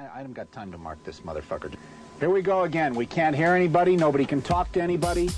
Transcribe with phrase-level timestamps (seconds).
[0.00, 1.72] I, I haven't got time to mark this motherfucker.
[2.18, 2.94] Here we go again.
[2.94, 3.96] We can't hear anybody.
[3.96, 5.30] Nobody can talk to anybody.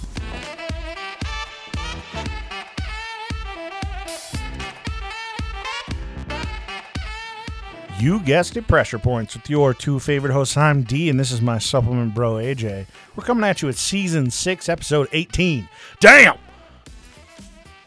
[7.98, 10.56] You guessed it, Pressure Points with your two favorite hosts.
[10.56, 12.86] I'm Dee, and this is my supplement bro, AJ.
[13.14, 15.68] We're coming at you at season 6, episode 18.
[16.00, 16.36] Damn!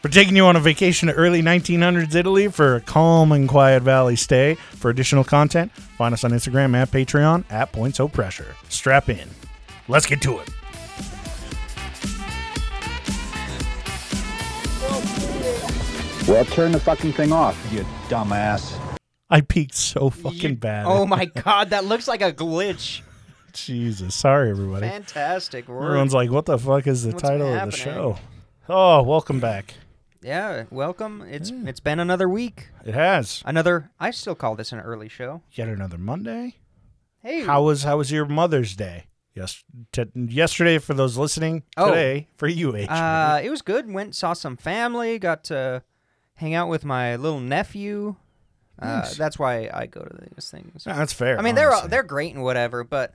[0.05, 3.81] We're taking you on a vacation to early 1900s Italy for a calm and quiet
[3.81, 4.53] valley stay.
[4.53, 8.55] For additional content, find us on Instagram at Patreon at Points O Pressure.
[8.69, 9.27] Strap in.
[9.87, 10.49] Let's get to it.
[16.27, 18.79] Well, turn the fucking thing off, you dumbass.
[19.29, 20.85] I peaked so fucking You- bad.
[20.87, 23.01] Oh my god, that looks like a glitch.
[23.53, 24.13] Jesus.
[24.15, 24.87] Sorry, everybody.
[24.87, 25.83] Fantastic work.
[25.83, 27.79] Everyone's like, what the fuck is the What's title of the happening?
[27.79, 28.17] show?
[28.67, 29.75] Oh, welcome back.
[30.25, 31.21] Yeah, welcome.
[31.29, 32.69] It's it's been another week.
[32.83, 33.43] It has.
[33.45, 35.41] Another I still call this an early show.
[35.51, 36.55] Yet another Monday.
[37.21, 37.43] Hey.
[37.43, 39.05] How was how was your Mother's Day?
[39.35, 41.63] Yes, t- yesterday for those listening.
[41.77, 41.89] Oh.
[41.89, 42.89] Today for you, H.
[42.89, 43.91] Uh it was good.
[43.91, 45.83] Went saw some family, got to
[46.35, 48.15] hang out with my little nephew.
[48.77, 49.15] Uh, Nice.
[49.15, 50.85] that's why I go to these things.
[50.85, 51.37] Yeah, that's fair.
[51.39, 53.13] I mean, they're they're great and whatever, but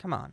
[0.00, 0.32] come on.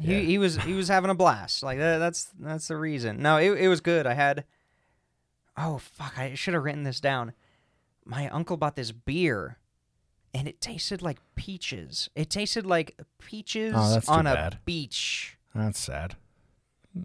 [0.00, 0.20] He Yeah.
[0.20, 1.62] he was he was having a blast.
[1.62, 3.20] Like that, that's that's the reason.
[3.22, 4.06] No, it it was good.
[4.06, 4.44] I had
[5.56, 7.32] Oh fuck, I should have written this down.
[8.04, 9.58] My uncle bought this beer
[10.32, 12.08] and it tasted like peaches.
[12.14, 14.58] It tasted like peaches Oh, on a bad.
[14.64, 15.36] beach.
[15.54, 16.16] That's sad.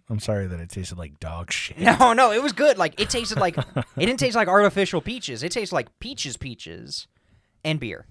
[0.09, 1.78] I'm sorry that it tasted like dog shit.
[2.00, 2.78] No, no, it was good.
[2.78, 3.66] Like it tasted like it
[3.98, 5.44] didn't taste like artificial peaches.
[5.44, 7.08] It tasted like peaches peaches
[7.64, 8.06] and beer.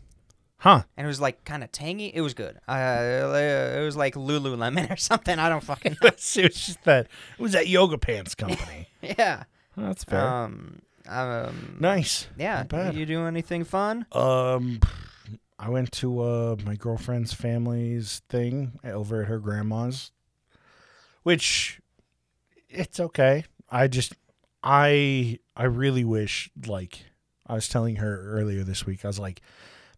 [0.58, 0.82] Huh?
[0.96, 2.10] and it was like kind of tangy.
[2.14, 2.58] It was good.
[2.66, 5.38] Uh, it was like Lululemon or something.
[5.38, 6.08] I don't fucking know.
[6.08, 7.06] it was just that.
[7.38, 8.88] It was that yoga pants company.
[9.02, 9.44] yeah.
[9.76, 10.26] that's fair.
[10.26, 10.80] Um.
[11.06, 11.76] Um.
[11.80, 12.28] nice.
[12.38, 12.58] Yeah.
[12.58, 12.94] Not bad.
[12.94, 14.06] You do anything fun?
[14.12, 14.80] Um,
[15.58, 20.12] I went to uh my girlfriend's family's thing over at her grandma's,
[21.22, 21.80] which
[22.68, 23.44] it's okay.
[23.70, 24.14] I just
[24.62, 27.04] I I really wish like
[27.46, 29.04] I was telling her earlier this week.
[29.04, 29.42] I was like,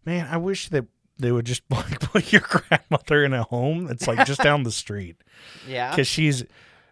[0.07, 0.85] man, I wish that
[1.19, 4.71] they would just like put your grandmother in a home that's like just down the
[4.71, 5.17] street
[5.67, 5.89] Yeah.
[5.91, 6.43] because she's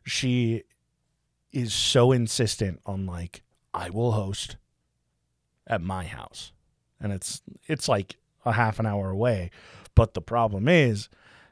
[0.04, 0.64] she
[1.52, 3.42] is so insistent on like
[3.74, 4.58] I will host
[5.68, 6.52] at my house,
[7.00, 9.50] and it's it's like a half an hour away.
[9.96, 11.10] But the problem is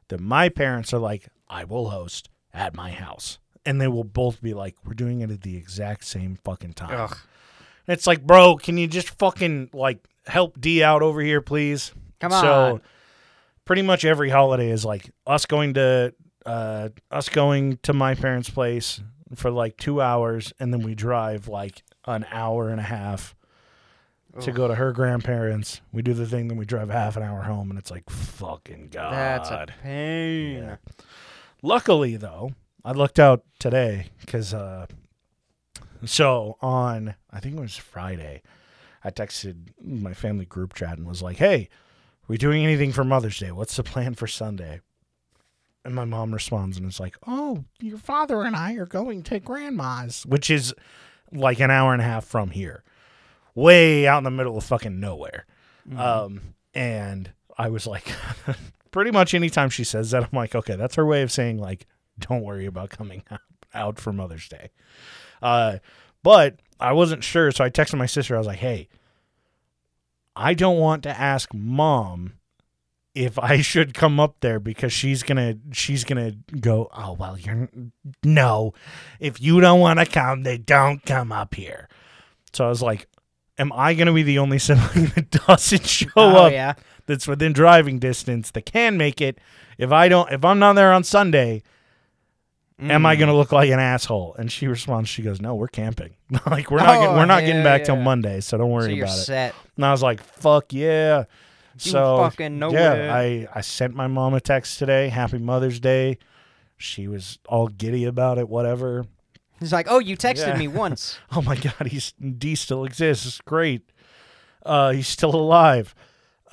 [0.10, 4.42] that my parents are like I will host at my house, and they will both
[4.42, 7.00] be like we're doing it at the exact same fucking time.
[7.10, 7.18] Ugh.
[7.88, 11.92] It's like, bro, can you just fucking like help Dee out over here, please?
[12.20, 12.42] Come on.
[12.42, 12.82] So
[13.66, 16.14] pretty much every holiday is like us going to
[16.46, 19.02] uh us going to my parents' place
[19.36, 23.36] for like two hours and then we drive like an hour and a half
[24.42, 25.82] to go to her grandparents.
[25.92, 28.90] We do the thing, then we drive half an hour home and it's like fucking
[28.92, 29.14] god.
[29.14, 30.58] That's a pain.
[30.64, 30.76] Yeah.
[31.62, 32.52] Luckily, though,
[32.84, 34.88] I looked out today because, uh,
[36.04, 38.42] so on, I think it was Friday,
[39.04, 41.70] I texted my family group chat and was like, hey,
[42.24, 43.52] are we doing anything for Mother's Day?
[43.52, 44.82] What's the plan for Sunday?
[45.86, 49.40] And my mom responds and it's like, oh, your father and I are going to
[49.40, 50.74] grandma's, which is
[51.34, 52.84] like an hour and a half from here,
[53.54, 55.46] way out in the middle of fucking nowhere.
[55.98, 58.08] Um, and I was like,
[58.92, 61.86] pretty much anytime she says that, I'm like, okay, that's her way of saying like,
[62.20, 63.42] don't worry about coming out,
[63.74, 64.70] out for Mother's Day.
[65.42, 65.80] Uh,
[66.22, 68.36] but I wasn't sure, so I texted my sister.
[68.36, 68.90] I was like, hey,
[70.36, 72.34] I don't want to ask mom
[73.16, 76.90] if I should come up there because she's gonna she's gonna go.
[76.94, 77.70] Oh well, you're
[78.24, 78.74] no.
[79.20, 81.88] If you don't want to come, they don't come up here.
[82.52, 83.08] So I was like,
[83.58, 86.74] am I gonna be the only sibling that doesn't show Oh up yeah.
[87.06, 89.40] that's within driving distance that can make it.
[89.78, 91.64] If I don't, if I'm not there on Sunday,
[92.92, 93.20] am I Mm.
[93.20, 94.36] going to look like an asshole?
[94.38, 96.12] And she responds, she goes, "No, we're camping.
[96.46, 97.96] like we're not, get- Oh, we're not yeah, getting back till.
[97.96, 99.56] Monday, so don't So worry you're about it." set.
[99.76, 101.26] And I was like, "Fuck yeah!"
[101.76, 102.74] You so fucking know it.
[102.74, 105.10] yeah, I I sent my mom a text today.
[105.10, 106.18] Happy Mother's Day.
[106.78, 108.48] She was all giddy about it.
[108.50, 109.06] Whatever.
[109.60, 110.58] He's like, oh, you texted Yeah.
[110.58, 111.18] me once.
[111.32, 113.26] Oh my god, he's Dee still exists.
[113.26, 113.82] It's great.
[114.66, 115.96] Uh, he's still alive.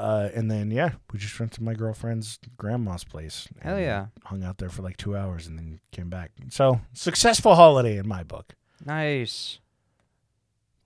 [0.01, 3.49] Uh, and then yeah, we just went to my girlfriend's grandma's place.
[3.61, 4.07] Hell yeah.
[4.25, 6.31] Hung out there for like two hours and then came back.
[6.49, 8.55] So successful holiday in my book.
[8.83, 9.59] Nice.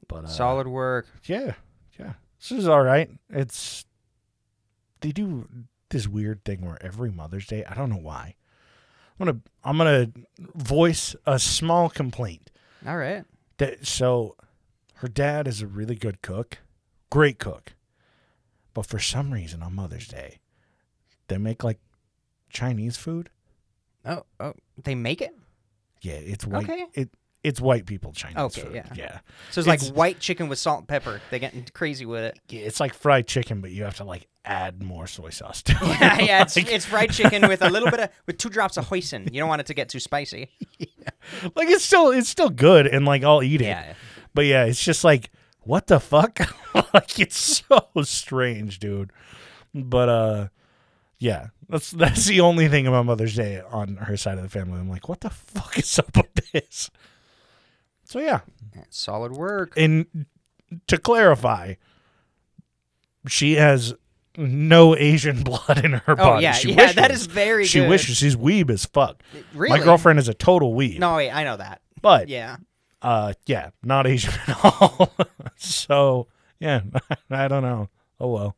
[0.09, 1.07] But uh, Solid work.
[1.27, 1.55] Yeah,
[1.99, 2.15] yeah.
[2.41, 3.09] This is all right.
[3.31, 3.85] It's
[5.01, 5.49] they do
[5.91, 8.35] this weird thing where every Mother's Day, I don't know why.
[9.21, 10.11] I'm gonna I'm gonna
[10.57, 12.51] voice a small complaint.
[12.85, 13.25] All right.
[13.59, 14.35] that so
[14.95, 16.59] her dad is a really good cook
[17.11, 17.75] great cook
[18.75, 20.41] But for some reason on Mother's Day,
[21.29, 21.79] they make like
[22.51, 23.31] Chinese food.
[24.05, 25.35] Oh, oh, they make it.
[26.03, 26.69] Yeah, it's white.
[26.69, 26.85] Okay.
[26.95, 27.11] It
[27.43, 28.75] it's white people Chinese Okay, food.
[28.75, 28.87] yeah.
[28.95, 29.19] yeah.
[29.51, 31.21] So it's like white chicken with salt and pepper.
[31.31, 32.39] They're getting crazy with it.
[32.49, 35.73] Yeah, It's like fried chicken, but you have to like add more soy sauce to
[35.83, 36.01] it.
[36.01, 36.43] yeah, yeah.
[36.43, 39.31] It's, like, it's fried chicken with a little bit of with two drops of hoisin.
[39.33, 40.49] You don't want it to get too spicy.
[41.55, 43.67] like it's still it's still good and like I'll eat it.
[43.67, 43.93] Yeah.
[44.33, 45.31] But yeah, it's just like
[45.65, 46.39] what the fuck?
[46.95, 47.37] like it's
[47.69, 49.11] so strange, dude.
[49.75, 50.49] But uh
[51.19, 54.79] yeah, that's that's the only thing about Mother's Day on her side of the family.
[54.79, 56.91] I'm like, what the fuck is up with this?
[58.05, 58.41] So yeah,
[58.91, 59.73] Solid work.
[59.77, 60.27] and
[60.89, 61.75] to clarify,
[63.29, 63.95] she has
[64.37, 66.43] no Asian blood in her Oh body.
[66.43, 66.93] yeah, she yeah.
[66.93, 67.21] That wishes.
[67.23, 67.89] is very She good.
[67.89, 69.23] wishes she's weeb as fuck.
[69.55, 69.79] Really?
[69.79, 70.99] My girlfriend is a total weeb.
[70.99, 71.31] No, wait.
[71.31, 71.81] I know that.
[72.03, 72.57] but Yeah.
[73.05, 75.13] Uh, yeah, not Asian at all.
[75.57, 76.27] so
[76.59, 76.81] yeah,
[77.31, 77.89] I don't know.
[78.19, 78.57] Oh well.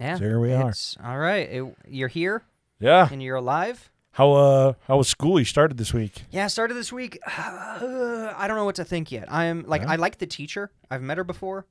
[0.00, 0.14] Yeah.
[0.16, 0.72] So here we are.
[1.04, 1.48] All right.
[1.50, 2.42] It- you're here
[2.80, 3.08] Yeah.
[3.10, 3.90] and you're alive.
[4.12, 5.38] How uh how was school?
[5.38, 6.22] You started this week.
[6.30, 7.18] Yeah, I started this week.
[7.26, 9.30] I don't know what to think yet.
[9.32, 9.90] I'm like, Yeah.
[9.92, 10.70] I like the teacher.
[10.90, 11.66] I've met her before.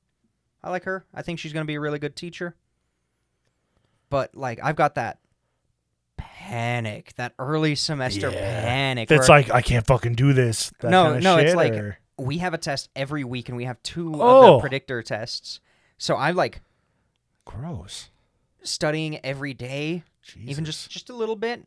[0.62, 1.04] I like her.
[1.14, 2.54] I think she's gonna be a really good teacher.
[4.10, 5.18] But like, I've got that
[6.48, 8.60] panic, that early semester Yeah.
[8.62, 9.10] panic.
[9.10, 10.72] It's where like I can't fucking do this.
[10.80, 13.56] That No, kinda no, it's shit, like- or- we have a test every week, and
[13.56, 14.54] we have two of Oh.
[14.54, 15.60] the predictor tests.
[15.98, 16.60] So I'm like
[17.44, 18.10] gross.
[18.64, 20.02] studying every day,
[20.44, 21.66] even just just a little bit,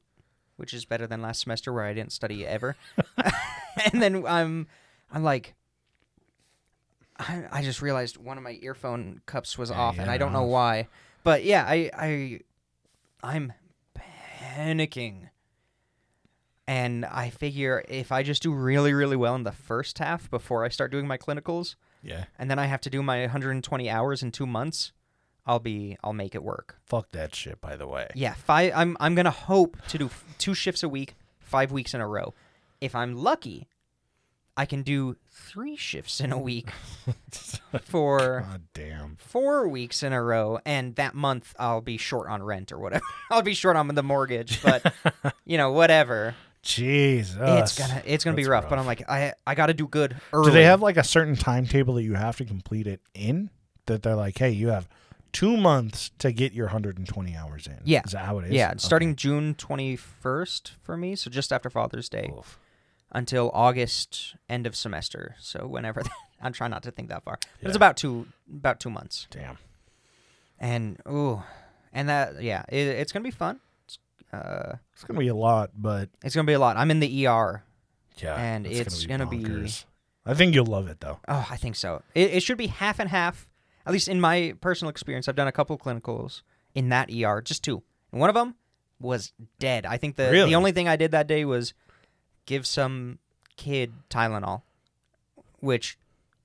[0.58, 2.76] which is better than last semester where I didn't study ever.
[3.94, 4.68] and then I'm
[5.12, 5.56] I'm like
[7.18, 10.18] I, I just realized one of my earphone cups was off you and had I
[10.18, 10.88] don't know why.
[11.24, 12.40] But yeah, I I
[13.24, 13.54] I'm
[14.52, 15.30] panicking.
[16.68, 20.64] And I figure if I just do really, really well in the first half before
[20.64, 22.26] I start doing my clinicals, yeah.
[22.40, 24.94] and then I have to do my 120 hours in two months,
[25.46, 26.78] I'll be I'll make it work.
[26.86, 27.60] Fuck that shit.
[27.62, 28.08] By the way.
[28.14, 28.74] Yeah, five.
[28.76, 32.08] I'm I'm gonna hope to do f- two shifts a week, five weeks in a
[32.08, 32.34] row.
[32.80, 33.68] If I'm lucky,
[34.62, 36.70] I can do three shifts in a week
[37.84, 39.16] for God damn.
[39.18, 43.04] four weeks in a row, and that month I'll be short on rent or whatever.
[43.32, 44.94] I'll be short on the mortgage, but
[45.46, 46.36] you know whatever.
[46.62, 47.38] Jesus.
[47.42, 48.78] it's gonna it's gonna be That's rough, but.
[48.78, 50.52] I'm like I I got to do good early.
[50.52, 53.50] Do they have like a certain timetable that you have to complete it in?
[53.88, 54.88] That they're like, hey, you have
[55.32, 57.80] two months to get your 120 hours in.
[57.84, 58.04] Yeah.
[58.06, 58.52] Is that how it is?
[58.52, 58.78] Yeah, Okay.
[58.78, 62.32] starting June 21st for me, so just after Father's Day.
[62.38, 62.60] Oof.
[63.12, 65.36] Until August end of semester.
[65.40, 66.04] So whenever
[66.42, 69.28] I'm trying not to think that far, but it's about two about two months.
[69.32, 69.58] Damn.
[70.60, 71.42] And ooh,
[71.94, 73.60] and that yeah, it, it's gonna be fun.
[73.86, 74.00] It's,
[74.32, 76.78] uh, It's gonna be a lot, but it's gonna be a lot.
[76.78, 77.64] I'm in the ER.
[78.18, 79.86] yeah, And it's gonna be- bonkers.
[80.24, 81.20] I think you'll love it though.
[81.28, 82.04] Oh, I think so.
[82.14, 83.48] It, it should be half and half.
[83.88, 86.44] At least in my personal experience, I've done a couple of clinicals
[86.76, 87.82] in that ER, just two.
[88.12, 88.54] And one of them
[89.00, 89.88] was dead.
[89.88, 90.50] I think the Really?
[90.52, 91.74] the only thing I did that day was
[92.46, 93.20] give some
[93.58, 94.62] kid Tylenol,
[95.60, 95.98] which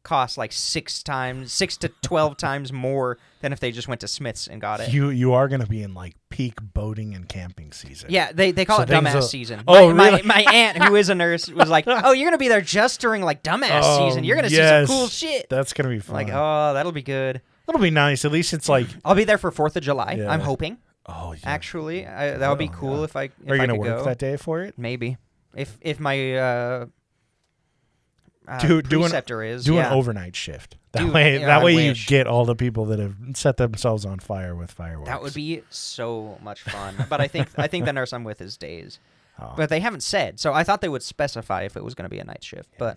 [0.03, 4.07] costs like six times, six to twelve times more than if they just went to
[4.09, 4.93] Smith's and got it.
[4.93, 8.11] You you are gonna be in like peak boating and camping season.
[8.11, 9.63] yeah, they, they call So it things dumbass will- season.
[9.67, 10.23] Oh, my, really?
[10.23, 13.01] my, my aunt, who is a nurse, was like, "Oh, you're gonna be there just
[13.01, 14.23] during like dumbass Oh, season.
[14.25, 14.87] You're gonna yes.
[14.87, 16.15] see some cool shit." That's gonna be fun.
[16.15, 17.41] Like, oh, that'll be good.
[17.67, 18.25] That'll be nice.
[18.25, 20.19] At least it's like, I'll be there for Fourth of July.
[20.21, 20.29] Yeah.
[20.31, 20.79] I'm hoping.
[21.07, 21.39] oh, yeah.
[21.43, 23.81] Actually, I, that would be Oh, cool if I if are you I gonna could
[23.81, 24.05] work go.
[24.05, 24.75] that day for it?
[24.79, 25.17] Maybe
[25.57, 26.87] if if my uh,
[28.49, 29.89] uh, Do- do an- is Do yeah.
[29.89, 30.77] an overnight shift.
[30.97, 32.05] That Dude, way, yeah, that I way wish.
[32.05, 35.11] you get all the people that have set themselves on fire with fireworks.
[35.11, 36.95] That would be so much fun.
[37.11, 38.99] but I think I think the nurse I'm with is days.
[39.39, 39.53] Oh.
[39.55, 42.09] But they haven't said, so I thought they would specify if it was going to
[42.09, 42.71] be a night shift.
[42.79, 42.97] But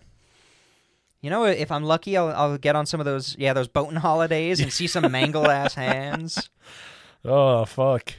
[1.20, 3.96] you know, if I'm lucky, I'll I'll get on some of those yeah those boating
[3.96, 6.48] holidays and see some mangled ass hands.
[7.26, 8.14] oh fuck!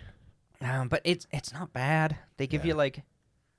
[0.61, 2.17] Um, but it's it's not bad.
[2.37, 2.69] They give Yeah.
[2.69, 3.01] you like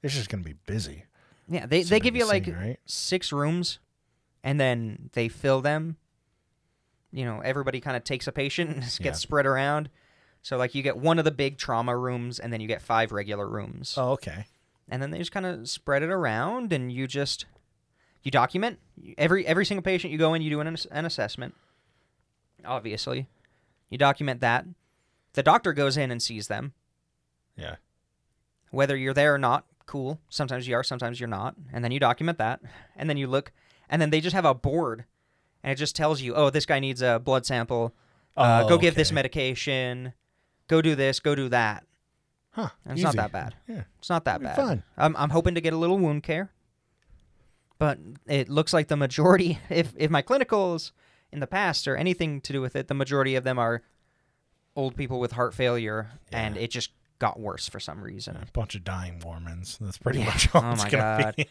[0.03, 1.05] It's just gonna be busy.
[1.49, 2.79] yeah they It's they give you like scene, right?
[2.87, 3.79] six rooms,
[4.43, 5.97] and then they fill them.
[7.13, 9.13] You know, everybody kind of takes a patient and gets Yeah.
[9.13, 9.91] spread around.
[10.43, 13.13] So like you get one of the big trauma rooms, and then you get five
[13.13, 14.47] regular rooms, Oh, okay.
[14.89, 17.45] and then they just kind of spread it around, and you just
[18.23, 18.79] you document
[19.19, 20.43] every every single patient you go in.
[20.43, 21.55] You do an an assessment.
[22.65, 23.27] Obviously,
[23.91, 24.65] you document that.
[25.35, 26.73] The doctor goes in and sees them.
[27.57, 27.77] Yeah.
[28.71, 30.19] whether you're there or not cool.
[30.31, 31.55] Sometimes you are sometimes you're not.
[31.71, 32.61] And then you document that.
[32.97, 33.53] And then you look.
[33.91, 35.05] And then they just have a board.
[35.63, 37.95] And it just tells you oh this guy needs a blood sample.
[38.35, 40.15] Uh, Oh, go give this medication.
[40.67, 41.85] Go do this go do that.
[42.53, 42.71] Huh?
[42.87, 43.55] And it's not that bad.
[43.69, 43.83] Yeah.
[43.99, 44.57] it's not that bad.
[44.57, 44.83] fun.
[44.97, 46.51] I'm, I'm hoping to get a little wound care.
[47.79, 50.93] But it looks like the majority if if my clinicals
[51.31, 53.83] in the past or anything to do with it the majority of them are
[54.75, 56.93] old people with heart failure, and it just
[57.23, 58.37] got worse for some reason.
[58.37, 59.79] A bunch of dying Mormons.
[59.81, 60.25] That's pretty Yeah.
[60.27, 61.47] much all Oh my gonna be.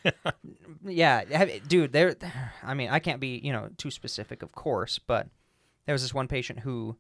[0.94, 1.24] Yeah,
[1.68, 1.94] dude.
[1.94, 2.14] There,
[2.62, 5.28] I mean, I can't be you know too specific, of course, but
[5.86, 6.98] there was this one patient who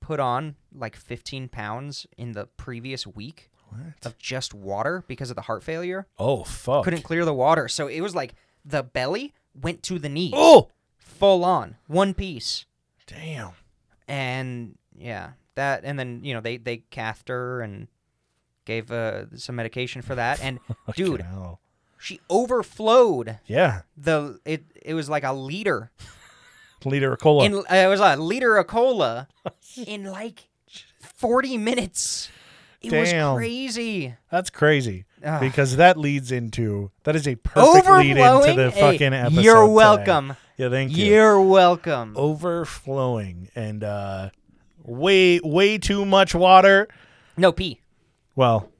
[0.00, 4.06] put on like 15 pounds in the previous week What?
[4.06, 6.06] of just water because of the heart failure.
[6.18, 6.84] Oh fuck!
[6.84, 10.70] Couldn't clear the water, so it was like the belly went to the knees, Oh
[10.96, 12.64] full on, one piece,
[13.08, 13.52] damn!
[14.06, 17.86] and yeah, that, and then you know they they cathed her and
[18.64, 20.58] gave uh, some medication for that, and
[20.96, 21.60] dude, hell.
[21.98, 25.90] she overflowed Yeah, the it it was like a liter
[26.84, 27.44] liter of cola.
[27.44, 29.28] in uh, it was a liter of cola
[29.86, 30.48] in like
[31.00, 32.30] 40 minutes
[32.80, 33.00] it Damn.
[33.34, 35.40] was crazy That's crazy Ugh.
[35.40, 39.40] because that leads into that is a perfect lead into the Hey, fucking episode.
[39.42, 39.72] you're today.
[39.74, 41.06] welcome Yeah, thank you.
[41.06, 44.30] you're welcome Overflowing and uh,
[44.88, 46.88] way way too much water.
[47.36, 47.80] no pee
[48.34, 48.70] Well,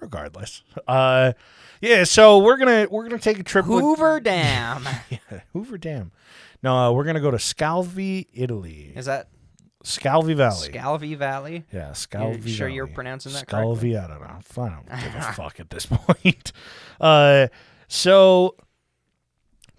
[0.00, 0.62] regardless.
[0.86, 1.32] Uh,
[1.80, 2.04] yeah.
[2.04, 3.66] So we're gonna we're gonna take a trip.
[3.66, 6.12] with- hoover dam Yeah, Hoover Dam.
[6.62, 8.92] No, uh, we're gonna go to Scalvi, Italy.
[8.96, 9.28] is that
[9.84, 10.68] Scalvi Valley.
[10.70, 12.34] scalvi valley yeah, Scalvi.
[12.34, 13.96] I'm sure you're pronouncing that Scalvi.
[14.02, 14.64] I don't know.
[14.64, 16.52] I don't give a fuck at this point.
[17.00, 17.46] Uh,
[17.86, 18.56] so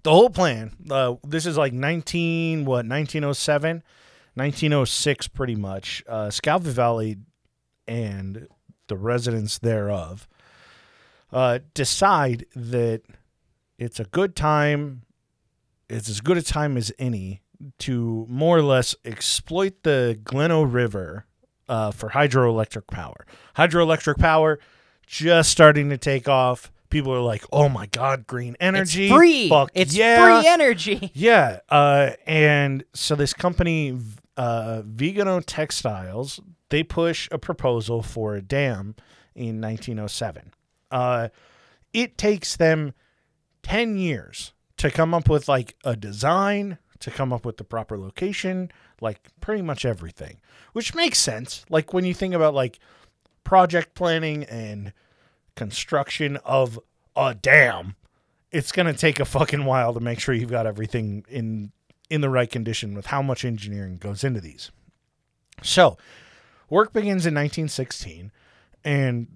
[0.02, 0.72] the whole plan.
[0.90, 3.82] Uh, this is like nineteen what 1907,
[4.34, 6.02] 1906, pretty much.
[6.08, 6.30] Uh,
[6.70, 7.18] Valley
[7.86, 8.46] and
[8.88, 10.28] the residents thereof
[11.32, 13.02] uh, decide that
[13.78, 15.02] it's a good time.
[15.88, 17.42] It's as good a time as any
[17.78, 21.26] to more or less exploit the Gleno River
[21.68, 23.26] uh, for hydroelectric power.
[23.56, 24.58] Hydroelectric power
[25.06, 26.70] just starting to take off.
[26.90, 29.06] People are like, "Oh my god, green energy!
[29.06, 30.24] it's free Fuck it's yeah.
[30.24, 33.98] free energy Yeah, uh, and so this company,
[34.36, 38.96] uh, Vigano Textiles, they push a proposal for a dam
[39.34, 40.52] in 1907.
[40.90, 41.28] Uh,
[41.92, 42.94] it takes them
[43.62, 47.98] 10 years to come up with like a design, to come up with the proper
[47.98, 48.70] location,
[49.00, 50.40] like pretty much everything,
[50.72, 51.64] which makes sense.
[51.68, 52.78] Like when you think about like
[53.44, 54.92] project planning and
[55.60, 56.80] construction of
[57.14, 57.94] a dam,
[58.50, 61.70] it's going to take a fucking while to make sure you've got everything in
[62.08, 64.70] in the right condition with how much engineering goes into these.
[65.62, 65.98] So,
[66.70, 68.32] work begins in 1916
[68.84, 69.26] and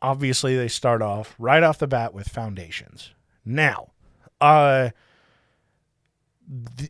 [0.00, 3.10] obviously they start off right off the bat with foundations.
[3.44, 3.90] Now,
[4.40, 4.90] uh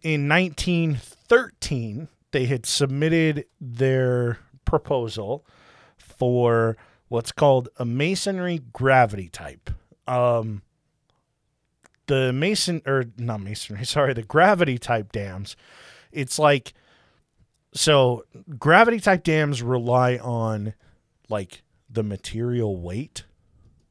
[0.03, 5.47] in 1913 they had submitted their proposal
[5.97, 6.77] for
[7.11, 9.69] what's called a masonry gravity type.
[10.09, 10.63] Um
[12.07, 15.55] the mason or not masonry, sorry, the gravity type dams.
[16.11, 16.73] It's like
[17.75, 18.25] so
[18.59, 20.75] gravity type dams rely on
[21.29, 23.25] like the material weight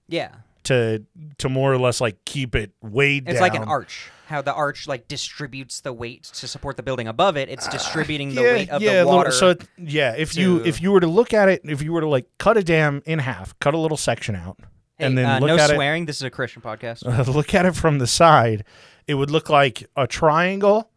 [0.07, 1.03] yeah to
[1.37, 3.31] to more or less like keep it weighed down.
[3.31, 3.49] it's down.
[3.49, 7.35] like an arch how the arch like distributes the weight to support the building above
[7.35, 10.63] it it's distributing the yeah, weight of yeah, the water so it- yeah, if you
[10.63, 13.01] if you were to look at it, if you were to like cut a dam
[13.05, 14.57] in half, cut a little section out,
[14.97, 17.53] Hey, and then uh, look no at swearing this is a christian podcast it, look
[17.53, 18.65] at it from the side,
[19.07, 20.91] it would look like a triangle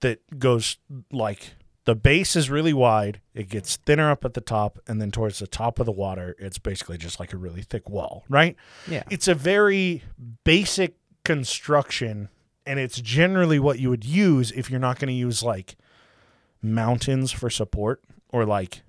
[0.00, 0.78] that goes
[1.12, 1.54] like
[1.90, 5.40] the base is really wide, it gets thinner up at the top, and then towards
[5.40, 8.54] the top of the water, it's basically just like a really thick wall, right?
[8.88, 10.04] yeah It's a very
[10.44, 10.94] basic
[11.24, 12.28] construction,
[12.64, 15.76] and it's generally what you would use if you're not going to use like
[16.62, 18.82] mountains for support or like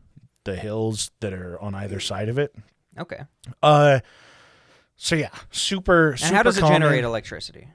[0.44, 2.54] the hills that are on either side of it.
[3.00, 3.22] okay
[3.64, 4.00] Uh,
[4.96, 5.52] so yeah, super.
[5.52, 6.10] Super.
[6.12, 6.82] And super how does it common.
[6.82, 7.68] generate electricity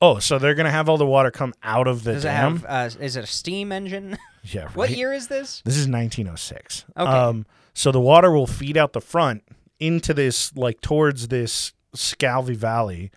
[0.00, 2.58] Oh, so they're gonna have all the water come out of the Does it dam.
[2.58, 2.96] have?
[2.96, 4.18] Uh, is it a steam engine?
[4.44, 4.76] yeah, right.
[4.76, 5.62] what year is this?
[5.64, 6.84] This is 1906.
[6.96, 7.10] Okay.
[7.10, 9.42] Um, so the water will feed out the front
[9.80, 13.10] into this, like towards this Scalvi Valley,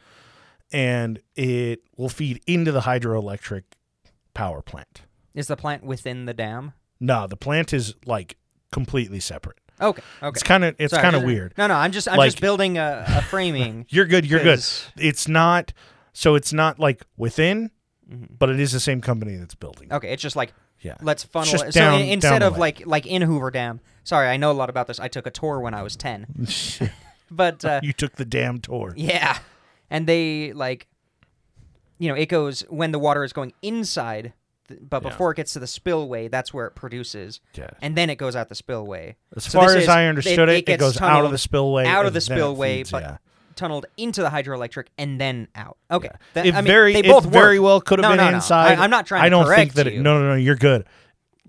[0.72, 3.64] and it will feed into the hydroelectric
[4.34, 5.02] power plant.
[5.34, 6.74] Is the plant within the dam?
[7.00, 8.38] No, the plant is like
[8.72, 9.58] completely separate.
[9.82, 10.02] Okay.
[10.24, 10.30] Okay.
[10.30, 11.54] It's kind of it's kind of weird.
[11.58, 11.74] No, no.
[11.76, 13.86] I'm just I'm Like- just building a, a framing.
[13.90, 14.26] You're good.
[14.26, 14.64] You're good.
[14.98, 15.74] It's not.
[16.14, 17.72] So it's not like within,
[18.12, 18.28] Mhm.
[18.38, 19.88] but it is the same company that's building.
[19.90, 19.94] it.
[19.96, 20.96] Okay, it's just like Yeah.
[21.02, 21.74] let's funnel just it.
[21.74, 23.80] So down- in- instead the of like like in Hoover Dam.
[24.04, 25.00] Sorry, I know a lot about this.
[25.00, 26.28] I took a tour when I was ten.
[27.32, 28.94] But uh, you took the damn tour.
[28.96, 29.40] yeah,
[29.90, 30.86] and they like,
[31.98, 34.34] you know, it goes when the water is going inside,
[34.68, 35.10] th- but Yeah.
[35.10, 37.72] before it gets to the spillway, that's where it produces, Yeah.
[37.82, 39.16] and then it goes out the spillway.
[39.36, 41.34] As So far this as is- I understood it, it, gets goes out of tunneled
[41.34, 41.86] the spillway.
[41.88, 43.18] out of and the then it spillway, feeds, but yeah.
[43.56, 45.78] Tunneled into the hydroelectric and then out.
[45.90, 48.30] Okay, That- it I mean, very, they both very well could have No, been no,
[48.32, 48.36] no.
[48.38, 48.78] inside.
[48.80, 49.88] I, am not trying I don't think that.
[49.88, 50.36] It, no, no, no.
[50.36, 50.86] You're good.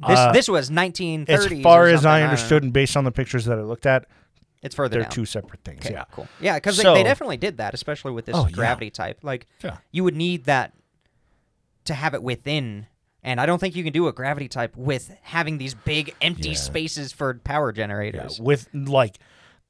[0.09, 1.29] This Uh, this was 1930s.
[1.59, 2.67] as far as I understood, know.
[2.67, 4.07] and based on the pictures that I looked at,
[4.63, 5.11] it's further they're down.
[5.11, 5.85] two separate things.
[5.87, 6.05] Okay, yeah.
[6.13, 6.29] cool.
[6.41, 8.53] Yeah, because So- they, they definitely did that, especially with this Oh, yeah.
[8.53, 9.21] gravity type.
[9.23, 9.77] Like, Yeah.
[9.93, 10.73] you would need that
[11.85, 12.87] to have it within.
[13.23, 16.51] And I don't think you can do a gravity type with having these big empty
[16.51, 16.55] Yeah.
[16.57, 18.39] spaces for power Yeah, generators.
[18.41, 19.19] with like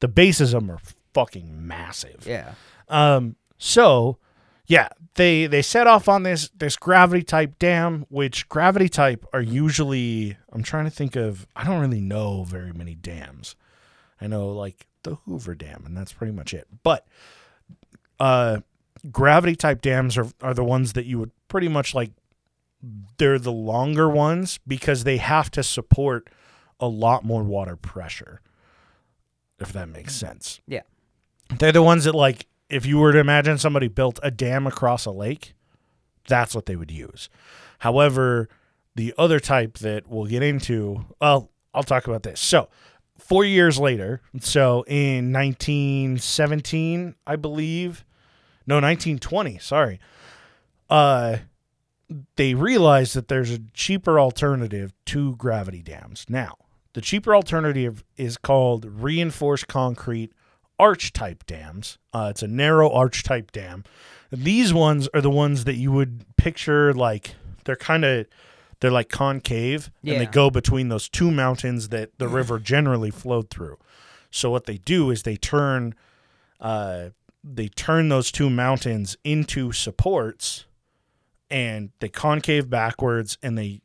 [0.00, 0.78] the bases of them are
[1.16, 2.26] fucking massive.
[2.26, 2.52] Yeah.
[2.88, 3.36] Um.
[3.56, 4.18] So,
[4.66, 9.40] yeah, they they set off on this this gravity type dam, which gravity type are
[9.40, 10.36] usually.
[10.52, 11.46] I'm trying to think of.
[11.56, 13.56] I don't really know very many dams.
[14.20, 16.66] I know like the Hoover Dam, and that's pretty much it.
[16.82, 17.06] But,
[18.20, 18.58] uh,
[19.10, 22.12] gravity type dams are are the ones that you would pretty much like.
[23.16, 26.28] They're the longer ones because they have to support
[26.78, 28.42] a lot more water pressure.
[29.58, 30.60] If that makes sense.
[30.68, 30.82] Yeah.
[31.58, 35.06] They're the ones that like if you were to imagine somebody built a dam across
[35.06, 35.54] a lake,
[36.28, 37.28] that's what they would use.
[37.80, 38.48] However,
[38.94, 42.40] the other type that we'll get into, well, I'll talk about this.
[42.40, 42.68] So,
[43.18, 48.04] 4 years later, so in 1917, I believe,
[48.66, 50.00] no, 1920, sorry.
[50.88, 51.38] Uh
[52.36, 56.24] they realized that there's a cheaper alternative to gravity dams.
[56.28, 56.56] Now,
[56.92, 60.32] the cheaper alternative is called reinforced concrete
[60.78, 61.98] arch type dams.
[62.12, 63.84] Uh, it's a narrow arch type dam.
[64.30, 68.26] These ones are the ones that you would picture like they're kind of
[68.80, 73.48] they're like concave and they go between those two mountains that the river generally flowed
[73.50, 73.78] through.
[74.30, 75.94] So what they do is they turn
[76.60, 77.10] uh,
[77.42, 80.66] they turn those two mountains into supports
[81.50, 83.80] and they concave backwards and they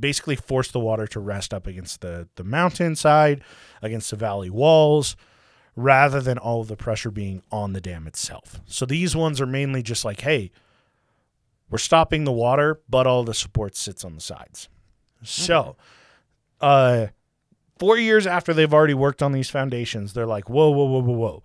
[0.00, 3.42] basically force the water to rest up against the the mountainside
[3.82, 5.16] against the valley walls
[5.76, 8.60] rather than all of the pressure being on the dam itself.
[8.66, 10.50] So these ones are mainly just like, hey,
[11.70, 14.68] we're stopping the water, but all the support sits on the sides.
[15.22, 15.76] So,
[16.60, 17.08] uh,
[17.78, 21.12] four years after they've already worked on these foundations, they're like, whoa, whoa, whoa, whoa,
[21.14, 21.42] whoa.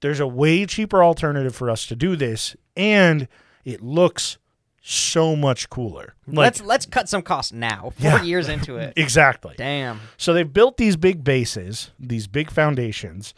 [0.00, 3.28] There's a way cheaper alternative for us to do this, and
[3.64, 4.36] it looks
[4.82, 6.14] so much cooler.
[6.26, 7.92] Like, let's let's cut some costs now.
[7.98, 8.22] Four Yeah.
[8.22, 8.92] years into it.
[8.96, 9.54] exactly.
[9.56, 10.00] Damn.
[10.18, 13.32] So they've built these big bases, these big foundations.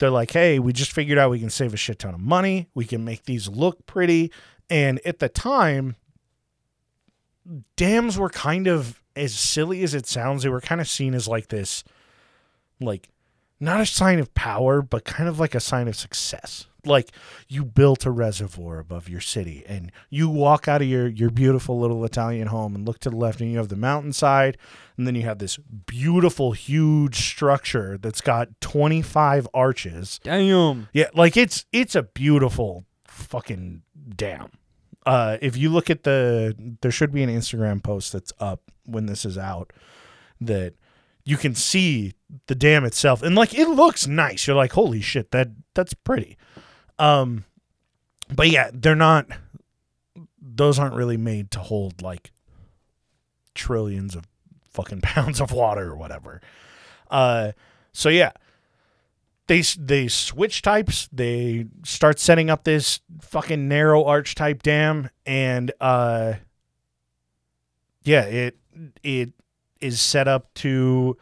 [0.00, 2.68] They're like, hey, we just figured out we can save a shit ton of money.
[2.74, 4.32] We can make these look pretty.
[4.70, 5.96] And at the time,
[7.76, 11.28] dams were kind of as silly as it sounds, they were kind of seen as
[11.28, 11.84] like this,
[12.80, 13.10] like,
[13.60, 16.66] not a sign of power, but kind of like a sign of success.
[16.84, 17.10] Like
[17.48, 21.78] you built a reservoir above your city, and you walk out of your your beautiful
[21.78, 24.56] little Italian home and look to the left, and you have the mountainside,
[24.96, 30.20] and then you have this beautiful, huge structure that's got twenty five arches.
[30.22, 30.88] Damn.
[30.92, 33.82] Yeah, like it's it's a beautiful fucking
[34.16, 34.50] dam.
[35.06, 39.06] Uh, if you look at the, there should be an Instagram post that's up when
[39.06, 39.72] this is out
[40.42, 40.74] that
[41.24, 42.12] you can see
[42.46, 44.46] the dam itself, and like it looks nice.
[44.46, 46.36] You're like, holy shit, that that's pretty.
[47.00, 47.44] Um,
[48.32, 49.26] but yeah, they're not.
[50.40, 52.30] Those aren't really made to hold like
[53.54, 54.28] trillions of
[54.70, 56.40] fucking pounds of water or whatever.
[57.10, 57.52] Uh,
[57.92, 58.32] so yeah,
[59.46, 61.08] they they switch types.
[61.10, 66.34] They start setting up this fucking narrow arch type dam, and uh,
[68.04, 68.58] yeah, it
[69.02, 69.32] it
[69.80, 71.16] is set up to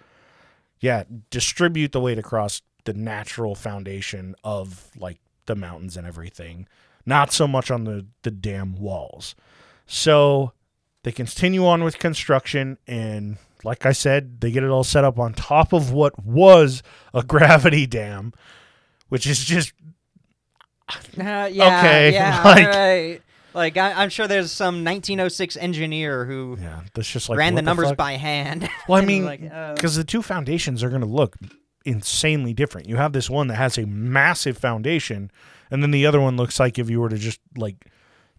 [0.81, 6.69] yeah distribute the weight across the natural foundation of like the mountains and everything,
[7.05, 9.35] not so much on the the dam walls.
[9.87, 10.53] So
[11.03, 15.19] they continue on with construction and like I said, they get it all set up
[15.19, 16.83] on top of what was
[17.13, 18.33] a gravity dam,
[19.09, 19.73] which is just
[21.19, 23.23] Uh, yeah, Okay, yeah, like- right.
[23.55, 27.59] Like I, I'm sure there's some 1906 engineer who yeah, that's just like ran the
[27.59, 27.97] what numbers fuck?
[27.97, 28.69] by hand.
[28.87, 31.35] Well, I mean, like, uh, because the two foundations are going to look
[31.85, 32.89] insanely different.
[32.89, 35.31] You have this one that has a massive foundation,
[35.71, 37.87] and then the other one looks like if you were to just like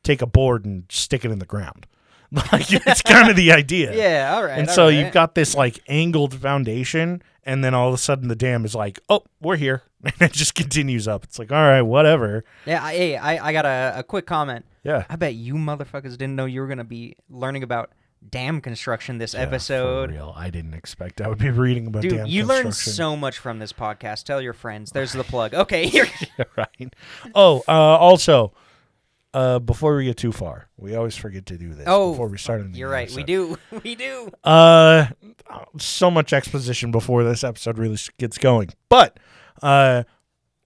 [0.03, 1.85] take a board and stick it in the ground.
[2.31, 3.91] Like it's kind of the idea.
[3.95, 4.59] yeah, all right.
[4.59, 4.93] And all so right.
[4.93, 8.75] you've got this like angled foundation, and then all of a sudden the dam is
[8.75, 9.81] like, oh, we're here.
[10.03, 11.25] And it just continues up.
[11.25, 12.45] It's like, all right, whatever.
[12.65, 14.63] Yeah, I, hey, I, I got a, a quick comment.
[14.83, 15.03] Yeah.
[15.09, 17.91] I bet you motherfuckers didn't know you were gonna be learning about
[18.27, 20.11] dam construction this Yeah, episode.
[20.11, 20.33] real.
[20.35, 23.59] I didn't expect I would be reading about Dude, dam you learned so much from
[23.59, 24.23] this podcast.
[24.25, 24.91] Tell your friends.
[24.91, 25.53] There's the plug.
[25.53, 26.07] Okay, here.
[26.57, 26.93] right.
[27.35, 28.53] Oh, uh, also,
[29.33, 32.37] uh, before we get too far, we always forget to do this Oh, before we
[32.37, 32.65] start.
[32.73, 33.11] You're right.
[33.11, 33.57] We do.
[33.83, 34.31] We do.
[34.43, 35.07] Uh,
[35.77, 39.19] so much exposition before this episode really gets going, but
[39.61, 40.03] uh,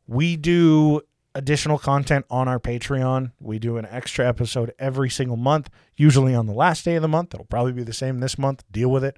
[0.07, 1.01] we do
[1.35, 3.31] additional content on our Patreon.
[3.39, 7.07] We do an extra episode every single month, usually on the last day of the
[7.07, 7.33] month.
[7.33, 8.63] It'll probably be the same this month.
[8.71, 9.17] Deal with it.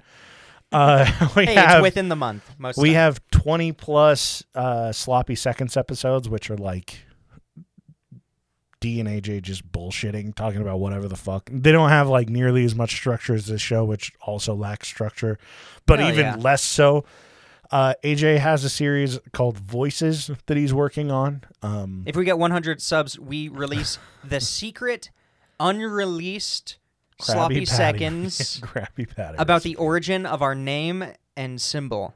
[0.71, 2.43] Uh, we Hey, have it's within the month.
[2.57, 2.95] Most we time.
[2.95, 6.99] have 20 plus uh, sloppy seconds episodes, which are like
[8.81, 11.49] Dee and AJ just bullshitting, talking about whatever the fuck.
[11.51, 15.37] They don't have like nearly as much structure as this show, which also lacks structure,
[15.85, 16.35] but Oh, even yeah.
[16.35, 17.05] less so.
[17.75, 21.41] Uh, AJ has a series called Voices that he's working on.
[21.61, 25.09] Um, If we get 100 subs, we release the secret,
[25.59, 26.77] unreleased
[27.19, 27.65] Krabby sloppy Patty.
[27.65, 29.35] seconds Krabby Patty.
[29.37, 31.03] about the origin of our name
[31.35, 32.13] and symbol.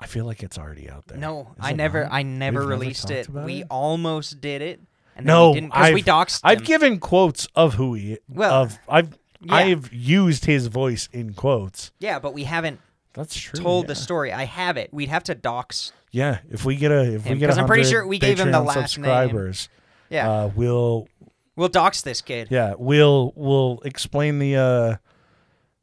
[0.00, 1.18] I feel like it's already out there.
[1.18, 2.12] No, Is I it never, not?
[2.12, 3.28] I never We've released talked it.
[3.28, 3.66] about We it?
[3.70, 4.80] almost did it,
[5.14, 6.64] and then No, we didn't because we I've- doxed I've him.
[6.64, 9.54] given quotes of who he Well, of I've yeah.
[9.54, 11.92] I've used his voice in quotes.
[12.00, 12.80] yeah, but we haven't
[13.14, 13.60] That's true.
[13.62, 13.88] told yeah.
[13.88, 14.32] the story.
[14.32, 14.92] I have it.
[14.92, 15.92] We'd have to dox.
[16.10, 18.18] Yeah, if we get a if we get a 'cause I'm pretty 100 sure we
[18.18, 18.86] gave him the last name.
[18.86, 19.68] subscribers,
[20.10, 21.08] Yeah, uh, we'll
[21.56, 22.48] we'll dox this kid.
[22.50, 24.96] yeah we'll we'll explain the uh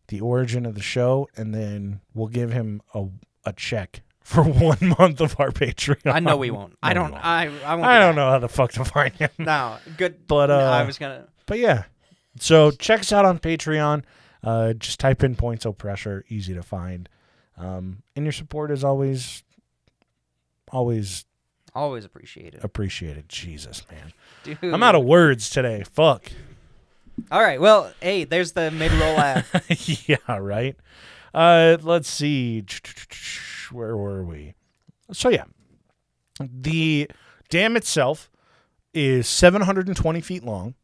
[0.08, 3.08] the origin of the show, and then we'll give him a
[3.46, 6.12] a check for one month of our Patreon.
[6.14, 6.78] I know we won't.
[6.84, 7.12] I No, we don't.
[7.14, 7.26] won't.
[7.26, 7.88] I I won't.
[7.88, 9.30] I do don't know how the fuck to find him.
[9.38, 10.28] No, good.
[10.28, 11.28] But, no, uh, I was gonna.
[11.46, 11.84] But yeah,
[12.40, 14.04] so check us out on Patreon.
[14.44, 17.08] Uh, just type in points of pressure, easy to find.
[17.58, 19.44] Um, and your support is always,
[20.72, 21.26] always
[21.74, 22.64] Always appreciated.
[22.66, 23.30] appreciated.
[23.30, 24.12] Jesus, man,
[24.44, 24.58] dude.
[24.74, 25.84] I'm out of words today.
[25.90, 26.30] Fuck.
[27.32, 27.62] All right.
[27.62, 29.46] Well, hey, there's the mid-roll ad.
[30.06, 30.76] yeah, right.
[31.34, 32.66] Uh, let's see.
[33.72, 34.54] Where were we?
[35.14, 35.46] So yeah,
[36.42, 37.10] the
[37.50, 38.30] dam itself
[38.94, 40.76] is 720 feet long.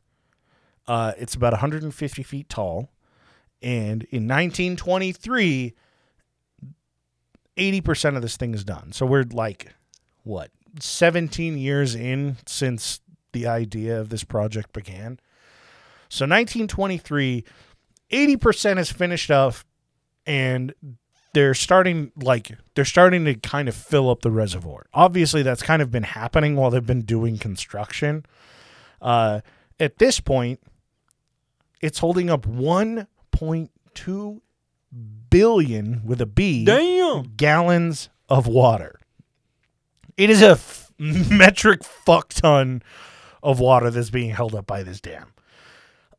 [0.88, 2.91] Uh, it's about 150 feet tall,
[3.62, 5.73] and in 1923,
[7.57, 8.91] 80 percent of this thing is done.
[8.91, 9.73] So we're like,
[10.23, 13.01] what, 17 years in since
[13.33, 15.19] the idea of this project began.
[16.09, 17.43] So 1923,
[18.11, 19.55] 80% is finished up
[20.25, 20.73] and
[21.33, 24.87] they're starting like they're starting to kind of fill up the reservoir.
[24.93, 28.25] Obviously that's kind of been happening while they've been doing construction.
[29.01, 29.41] Uh
[29.79, 30.59] at this point
[31.81, 34.41] it's holding up 1.2
[35.29, 37.23] billion with a B Damn.
[37.36, 38.99] gallons of water.
[40.17, 42.81] It is a f- metric fuck ton
[43.43, 45.27] of water that's being held up by this dam.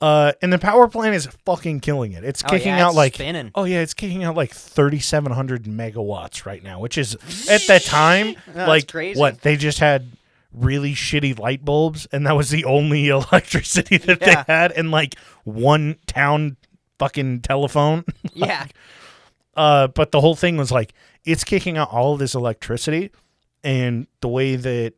[0.00, 2.22] Uh, and the power plant is fucking killing it.
[2.22, 3.50] It's Oh, kicking yeah, out it's like spinning.
[3.56, 7.16] oh yeah, it's kicking out like thirty seven hundred megawatts right now, which is
[7.50, 9.18] at that time That's like crazy.
[9.18, 10.06] what they just had
[10.52, 14.44] really shitty light bulbs, and that was the only electricity that Yeah.
[14.44, 16.56] they had, in like one town
[16.98, 18.04] fucking telephone.
[18.34, 18.66] Yeah.
[19.56, 20.92] Uh, but the whole thing was like
[21.24, 23.10] it's kicking out all this electricity,
[23.64, 24.94] and the way that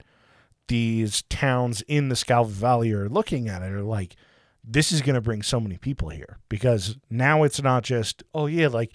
[0.68, 4.16] these towns in the Scalva Valley are looking at it are like,
[4.62, 8.46] this is going to bring so many people here because now it's not just oh
[8.46, 8.94] yeah, like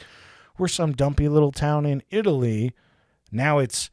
[0.57, 2.71] we're some dumpy little town in Italy.
[3.31, 3.89] Now it's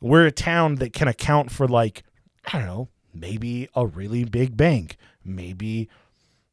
[0.00, 2.04] we're a town that can account for like
[2.46, 5.88] I don't know, maybe a really big bank, maybe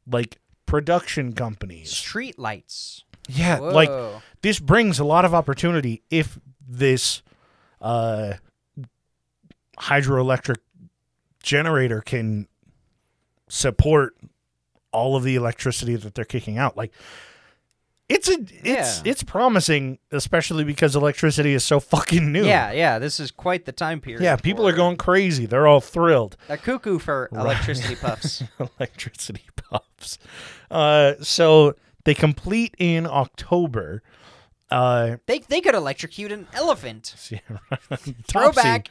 [0.06, 1.90] like production companies.
[1.90, 3.04] Street lights.
[3.28, 3.90] Yeah, like
[4.42, 7.22] this brings a lot of opportunity if this
[7.80, 8.34] uh,
[9.78, 10.58] hydroelectric
[11.42, 12.46] generator can
[13.48, 14.16] support
[14.92, 16.76] all of the electricity that they're kicking out.
[16.76, 16.92] Like
[18.08, 19.02] it's a it's Yeah.
[19.04, 22.44] it's promising, especially because electricity is so fucking new.
[22.44, 22.98] Yeah, yeah.
[22.98, 24.22] This is quite the time period.
[24.22, 25.46] Yeah, people are going crazy.
[25.46, 26.36] They're all thrilled.
[26.48, 28.42] a cuckoo for electricity puffs.
[28.78, 30.18] electricity puffs.
[30.70, 34.02] Uh, so they complete in October.
[34.70, 37.14] Uh, They they could electrocute an elephant.
[38.28, 38.88] Throwback.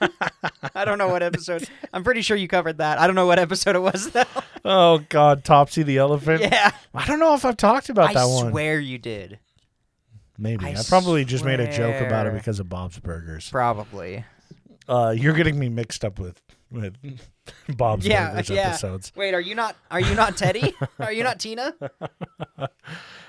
[0.74, 1.68] I don't know what episode.
[1.92, 2.98] I'm pretty sure you covered that.
[2.98, 4.24] I don't know what episode it was though.
[4.64, 6.42] Oh God, Topsy the elephant.
[6.42, 6.72] yeah.
[6.94, 8.48] I don't know if I've talked about I that one.
[8.48, 9.38] I swear you did.
[10.36, 13.48] Maybe I I, probably just made a joke about it because of Bob's Burgers.
[13.50, 14.24] Probably.
[14.88, 16.96] Uh, you're getting me mixed up with with
[17.76, 18.60] Bob's Yeah, Burgers yeah.
[18.68, 19.12] episodes.
[19.16, 20.74] Wait, are you not are you not Teddy?
[21.00, 21.74] are you not Tina?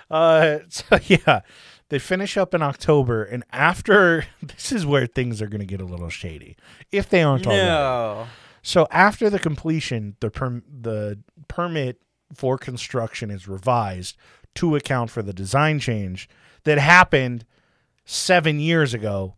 [0.10, 1.41] Uh, so yeah,
[1.89, 5.82] they finish up in October, and after this is where things are going to get
[5.82, 6.56] a little shady,
[6.91, 7.63] if they aren't already.
[7.63, 8.28] No.
[8.62, 12.02] So after the completion, the perm- the permit
[12.34, 14.17] for construction is revised
[14.56, 16.28] to account for the design change
[16.63, 17.45] that happened
[18.06, 19.36] seven years ago,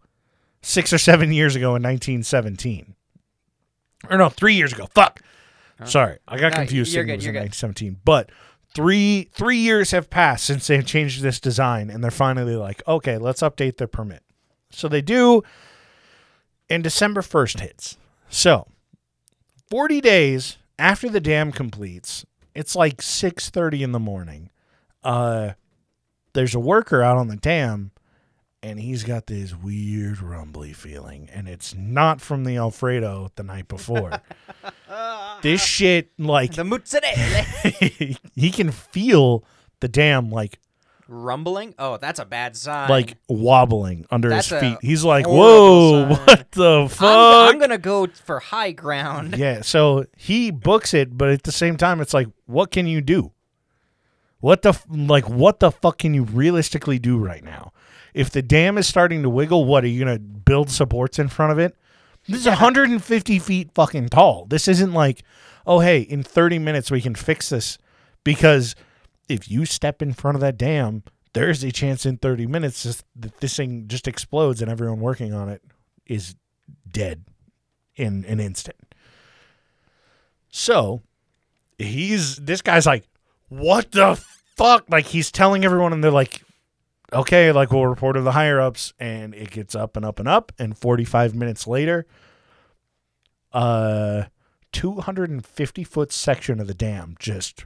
[0.62, 2.96] six or seven years ago in 1917.
[4.10, 4.88] Or no, three years ago.
[4.96, 5.22] Fuck.
[5.86, 6.94] Sorry, I got No, confused.
[6.94, 7.50] you're it good, was you're in good.
[7.50, 8.30] 1917, but
[8.74, 13.18] three three years have passed since they've changed this design, and they're finally like, okay,
[13.18, 14.24] let's update the permit.
[14.70, 15.44] So they do,
[16.70, 17.98] and December 1st hits.
[18.30, 18.68] So
[19.70, 24.50] 40 days after the dam completes, it's like 6:30 in the morning.
[25.04, 25.52] Uh
[26.34, 27.92] there's a worker out on the dam
[28.64, 33.68] and he's got this weird rumbly feeling and it's not from the alfredo the night
[33.68, 34.22] before
[35.42, 37.44] this shit like The mozzarella
[38.36, 39.44] he can feel
[39.80, 40.60] the damn like
[41.08, 41.76] rumbling.
[41.78, 42.90] Oh, that's a bad sign.
[42.90, 46.18] like wobbling under That's his feet he's like whoa sign.
[46.26, 49.36] what the fuck I'm, I'm gonna go for high ground.
[49.38, 53.02] yeah so he books it but at the same time it's like what can you
[53.02, 53.32] do
[54.40, 57.74] what the like what the fuck can you realistically do right now
[58.14, 61.52] if the dam is starting to wiggle what are you gonna build supports in front
[61.52, 61.76] of it?
[62.28, 64.46] This is 150 feet fucking tall.
[64.46, 65.24] This isn't like
[65.66, 67.78] oh hey in 30 minutes we can fix this.
[68.24, 68.76] Because
[69.28, 73.40] if you step in front of that dam there's a chance in 30 minutes that
[73.40, 75.62] this thing just explodes and everyone working on it
[76.06, 76.36] is
[76.92, 77.24] dead
[77.96, 78.76] in an instant.
[80.50, 81.02] So
[81.78, 83.08] he's this guy's like,
[83.50, 84.22] what the
[84.56, 84.86] fuck?
[84.90, 86.42] Like he's telling everyone, and they're like,
[87.14, 90.28] okay, like we'll report to the higher ups, and it gets up and up and
[90.28, 92.06] up, and 45 minutes later,
[93.54, 94.24] uh,
[94.72, 97.66] 250 foot section of the dam just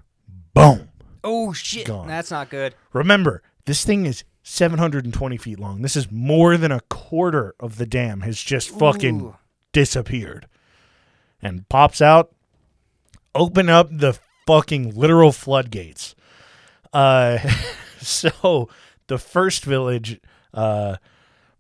[0.53, 0.89] boom.
[1.23, 2.07] Oh shit, Gone.
[2.07, 2.75] that's not good.
[2.93, 5.81] Remember, this thing is 720 feet long.
[5.81, 9.35] This is more than a quarter of the dam has just fucking Ooh.
[9.71, 10.47] disappeared.
[11.41, 12.31] And pops out,
[13.33, 16.15] open up the fucking literal floodgates.
[16.93, 17.39] Uh,
[17.99, 18.69] so
[19.07, 20.19] the first village,
[20.53, 20.95] uh,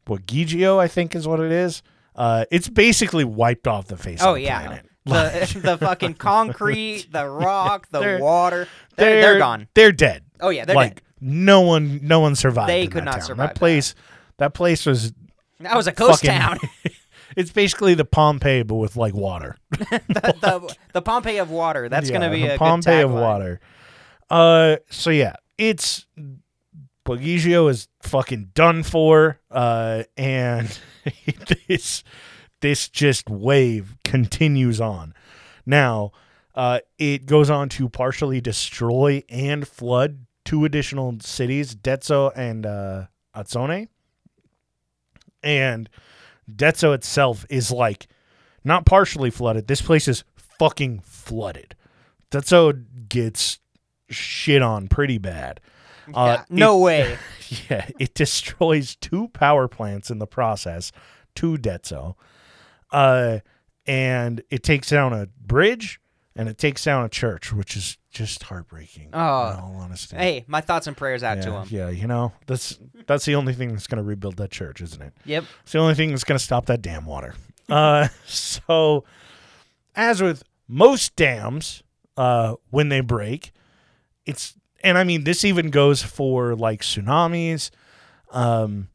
[0.07, 1.81] Wagigio, I think is what it is.
[2.15, 4.85] Uh, it's basically wiped off the face Oh of the yeah, planet.
[5.05, 8.67] the the fucking concrete, the rock, the They're- water.
[8.95, 9.67] They're, they're gone.
[9.73, 10.23] They're dead.
[10.39, 11.03] Oh yeah, they're like dead.
[11.19, 12.69] no one, no one survived.
[12.69, 13.21] They could that not town.
[13.23, 13.95] survive That place,
[14.37, 15.13] that place was
[15.59, 16.59] That was a coast fucking- town.
[17.35, 19.57] it's basically the Pompeii, but with like water.
[19.71, 21.89] the, the the Pompeii of water.
[21.89, 23.59] That's Yeah, gonna be the a Pompeii of water.
[24.29, 26.05] Uh, so yeah, it's
[27.05, 29.39] Bogigio is fucking done for.
[29.49, 30.77] Uh, and
[31.67, 32.03] this
[32.61, 35.13] this just wave continues on.
[35.65, 36.11] Now,
[36.55, 43.05] uh, it goes on to partially destroy and flood two additional cities, Dezzo and uh,
[43.35, 43.89] Azzone.
[45.43, 45.89] And
[46.53, 48.07] Dezzo itself is like
[48.63, 49.67] not partially flooded.
[49.67, 51.75] This place is fucking flooded.
[52.31, 52.73] Dezzo
[53.09, 53.59] gets
[54.09, 55.59] shit on pretty bad.
[56.13, 57.17] Uh, Yeah, no it- way.
[57.69, 60.91] yeah, it destroys two power plants in the process,
[61.35, 62.15] two Dezzo.
[62.91, 63.39] Uh,
[63.87, 65.99] and it takes down a bridge
[66.35, 69.09] and it takes down a church, which is just heartbreaking.
[69.13, 69.49] Oh.
[69.51, 70.15] in all honesty.
[70.17, 71.67] Hey, my thoughts and prayers out yeah, to him.
[71.69, 75.01] yeah, you know that's that's the only thing that's going to rebuild that church, isn't
[75.01, 75.13] it?
[75.25, 75.43] Yep.
[75.63, 77.35] It's the only thing that's going to stop that dam water.
[77.67, 79.03] Uh, so,
[79.95, 81.81] as with most dams,
[82.15, 83.51] uh, when they break,
[84.23, 84.53] it's
[84.85, 87.71] and I mean this even goes for like tsunamis.
[88.31, 88.89] Um,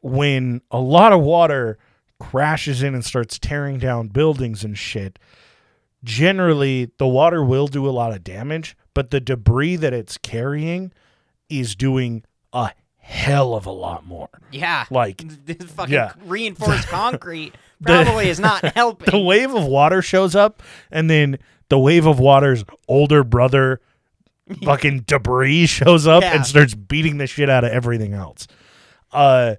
[0.00, 1.78] when a lot of water
[2.20, 5.18] crashes in and starts tearing down buildings and shit,
[6.04, 10.92] generally the water will do a lot of damage, but the debris that it's carrying
[11.48, 14.28] is doing a hell of a lot more.
[14.52, 14.84] Yeah.
[14.90, 16.12] Like This fucking yeah.
[16.24, 19.10] reinforced concrete probably is not helping.
[19.10, 21.38] the wave of water shows up and then
[21.68, 23.80] the wave of water's older brother
[24.64, 26.34] fucking debris shows up Yeah.
[26.36, 28.46] and starts beating the shit out of everything else.
[29.12, 29.56] Uh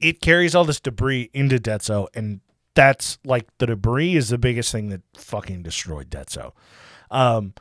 [0.00, 2.40] it carries all this debris into Dezzo and
[2.74, 6.52] that's like the debris is the biggest thing that fucking destroyed Dezzo
[7.10, 7.54] um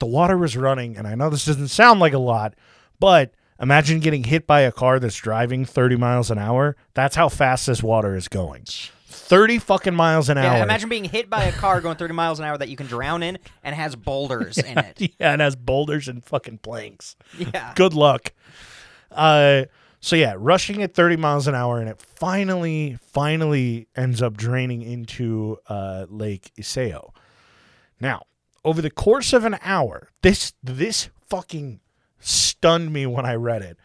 [0.00, 2.54] the water was running and I know this doesn't sound like a lot
[3.00, 6.76] but imagine getting hit by a car that's driving 30 miles an hour.
[6.94, 8.64] That's how fast this water is going
[9.10, 10.62] 30 fucking miles an yeah, hour.
[10.62, 13.22] imagine being hit by a car going 30 miles an hour that you can drown
[13.22, 15.00] in and has boulders in it.
[15.18, 17.16] yeah, and has boulders and fucking planks.
[17.38, 17.72] Yeah.
[17.74, 18.32] Good luck.
[19.10, 19.64] Uh,
[20.00, 24.82] so yeah, rushing at 30 miles an hour, and it finally, finally ends up draining
[24.82, 27.10] into uh, Lake Iseo.
[28.00, 28.24] Now,
[28.64, 31.80] over the course of an hour, this this fucking
[32.20, 33.78] stunned me when I read it.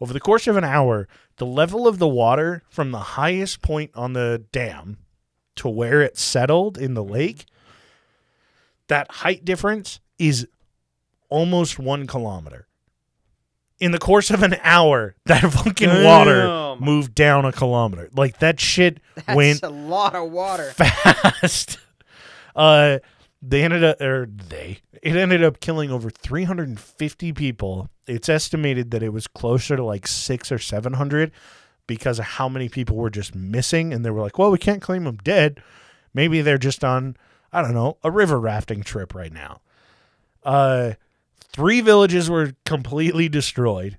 [0.00, 1.06] Over the course of an hour,
[1.40, 4.98] the level of the water from the highest point on the dam
[5.56, 7.46] to where it settled in the lake,
[8.88, 10.46] that height difference is
[11.30, 12.66] almost one kilometer.
[13.78, 18.10] In the course of an hour, that fucking water moved down a kilometer.
[18.14, 20.70] Like that shit That's went a lot of water.
[20.76, 21.78] fast.
[22.54, 22.98] Uh,
[23.42, 27.88] they ended up, or they, it ended up killing over 350 people.
[28.06, 31.30] It's estimated that it was closer to like six or 700
[31.86, 33.92] because of how many people were just missing.
[33.92, 35.62] And they were like, well, we can't claim them dead.
[36.12, 37.16] Maybe they're just on,
[37.52, 39.60] I don't know, a river rafting trip right now.
[40.44, 40.92] Uh,
[41.52, 43.98] Three villages were completely destroyed.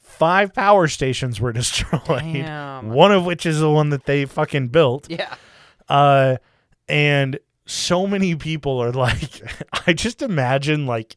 [0.00, 2.02] Five power stations were destroyed.
[2.06, 2.90] Damn.
[2.90, 5.08] One of which is the one that they fucking built.
[5.08, 5.34] Yeah.
[5.88, 6.36] Uh,
[6.88, 7.38] and
[7.70, 9.42] so many people are like,
[9.86, 11.16] I just imagine like,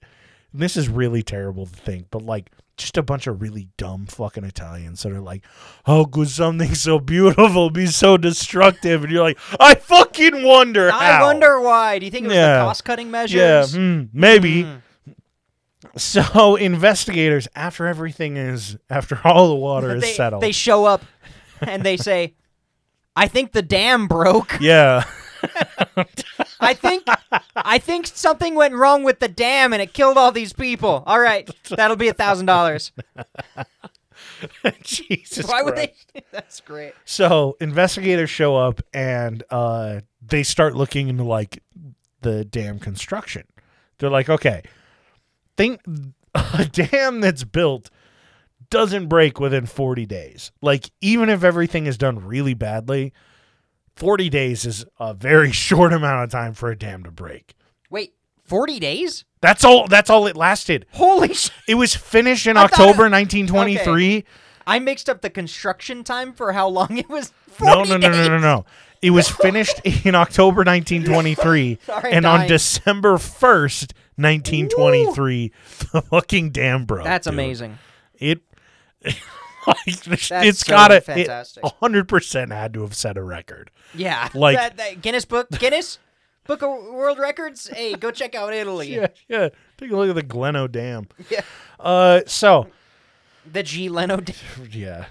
[0.53, 4.43] this is really terrible to think, but like, just a bunch of really dumb fucking
[4.43, 5.43] Italians that are like,
[5.85, 9.03] how could something so beautiful be so destructive?
[9.03, 11.25] And you're like, I fucking wonder I how.
[11.25, 11.99] wonder why.
[11.99, 12.57] Do you think it was Yeah.
[12.59, 13.75] the cost cutting Yeah, measures?
[13.75, 14.63] hmm, maybe.
[14.63, 14.81] Mm.
[15.97, 21.03] So investigators, after everything is, after all the water is settled, they show up
[21.61, 22.33] and they say,
[23.15, 24.57] I think the dam broke.
[24.59, 25.03] yeah,
[26.63, 27.05] I think
[27.55, 31.03] I think something went wrong with the dam and it killed all these people.
[31.05, 32.91] All right, that'll be a thousand dollars.
[34.83, 35.47] Jesus.
[35.47, 36.11] Why would Christ.
[36.13, 36.23] they?
[36.31, 36.93] That's great.
[37.05, 41.63] So investigators show up and uh, they start looking into like
[42.21, 43.45] the dam construction.
[43.97, 44.63] They're like, okay,
[45.57, 45.81] think
[46.35, 47.89] a dam that's built
[48.69, 50.51] doesn't break within 40 days.
[50.61, 53.13] Like even if everything is done really badly,
[53.95, 57.55] 40 days is a very short amount of time for a dam to break.
[57.89, 59.23] Wait, forty days?
[59.41, 60.85] That's all that's all it lasted.
[60.91, 61.49] Holy sh!
[61.67, 64.25] It was finished in I October it- 1923.
[64.65, 67.33] I mixed up the construction time for how long it was.
[67.61, 68.65] No, 40 no, no, no, no, no.
[69.01, 72.47] It was finished in October 1923, Sorry, and on.
[72.47, 75.51] December 1st, 1923,
[75.91, 77.03] the fucking dam broke.
[77.03, 77.33] That's dude.
[77.33, 77.77] amazing.
[78.15, 78.41] It,
[79.67, 81.63] like, it's so gotta, it fantastic.
[81.63, 83.71] 100% had to have set a record.
[83.93, 85.99] Yeah, Like- that, that Guinness Book, Guinness
[86.45, 87.67] Book of World Records.
[87.67, 88.87] Hey, go check out Italy.
[88.95, 89.49] Yeah, yeah.
[89.77, 91.07] Take a look at the Gleno Dam.
[91.29, 91.41] Yeah.
[91.79, 92.67] Uh, so
[93.51, 94.17] The G Leno.
[94.17, 94.35] Dam.
[94.71, 95.05] yeah,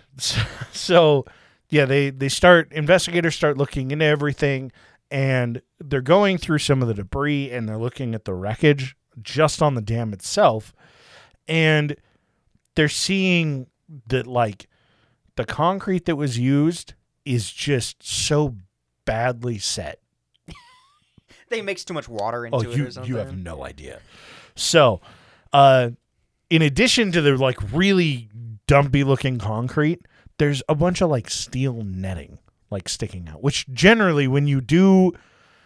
[0.72, 1.24] so
[1.68, 4.72] yeah, they they start investigators start looking into everything,
[5.10, 9.60] and they're going through some of the debris and they're looking at the wreckage just
[9.62, 10.72] on the dam itself,
[11.48, 11.96] and
[12.74, 13.66] they're seeing
[14.08, 14.68] that like
[15.36, 18.56] the concrete that was used is just so
[19.04, 20.00] badly set.
[21.48, 24.00] They mix too much water into Oh, it you or you have no idea.
[24.54, 25.02] So,
[25.52, 25.90] uh,
[26.48, 28.30] in addition to the like really
[28.66, 30.06] dumpy looking concrete,
[30.38, 32.38] there's a bunch of like steel netting
[32.70, 33.42] like sticking out.
[33.42, 35.12] Which generally, when you do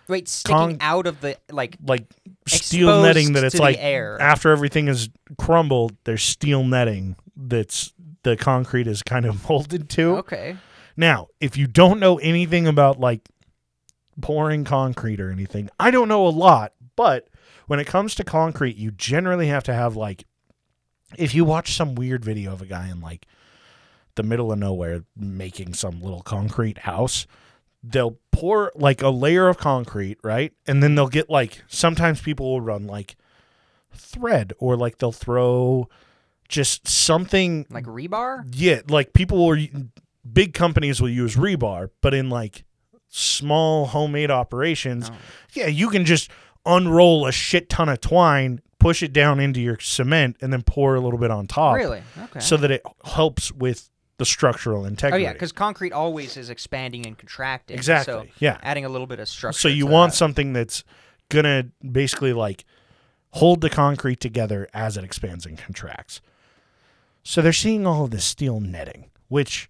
[0.09, 1.77] Wait, sticking Con- out of the like.
[1.85, 2.05] like
[2.49, 4.21] steel netting, that it's like air.
[4.21, 5.09] after everything is
[5.39, 7.93] crumbled, there's steel netting that's
[8.27, 10.17] the concrete is kind of molded to.
[10.17, 10.57] Okay.
[10.97, 13.29] Now, if you don't know anything about like
[14.21, 17.29] pouring concrete or anything, I don't know a lot, but
[17.67, 20.25] when it comes to concrete, you generally have to have like
[21.17, 23.27] if you watch some weird video of a guy in like
[24.17, 27.27] the middle of nowhere making some little concrete house,
[27.85, 30.53] they'll pour like a layer of concrete, right?
[30.67, 33.17] And then they'll get like sometimes people will run like
[33.95, 35.89] thread or like they'll throw
[36.49, 38.45] just something Like rebar.
[38.53, 39.67] yeah, like people will
[40.33, 42.65] big companies will use rebar, but in like
[43.09, 45.17] small homemade operations, Oh.
[45.55, 46.31] yeah, you can just
[46.65, 50.95] unroll a shit ton of twine, push it down into your cement, and then pour
[50.97, 52.03] a little bit on top, Really?
[52.25, 52.41] Okay.
[52.41, 55.25] so that it helps with the structural integrity.
[55.25, 57.77] oh yeah, because concrete always is expanding and contracting.
[57.77, 58.59] Exactly, So yeah.
[58.63, 59.59] adding a little bit of structure.
[59.59, 60.17] so you want that.
[60.17, 60.85] something that's
[61.29, 62.65] gonna basically like
[63.33, 66.21] hold the concrete together as it expands and contracts.
[67.29, 69.69] So they're seeing all of this steel netting, which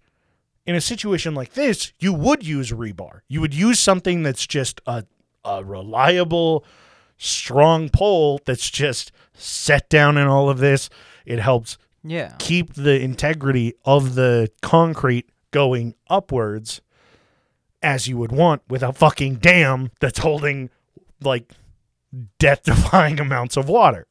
[0.67, 3.21] in a situation like this, you would use rebar.
[3.27, 5.05] You would use something that's just a,
[5.43, 6.63] a reliable,
[7.17, 10.87] strong pole that's just set down in all of this.
[11.25, 12.35] It helps Yeah.
[12.37, 16.81] keep the integrity of the concrete going upwards
[17.81, 20.69] as you would want with a fucking dam that's holding
[21.21, 21.53] like
[22.37, 24.05] death defying amounts of water.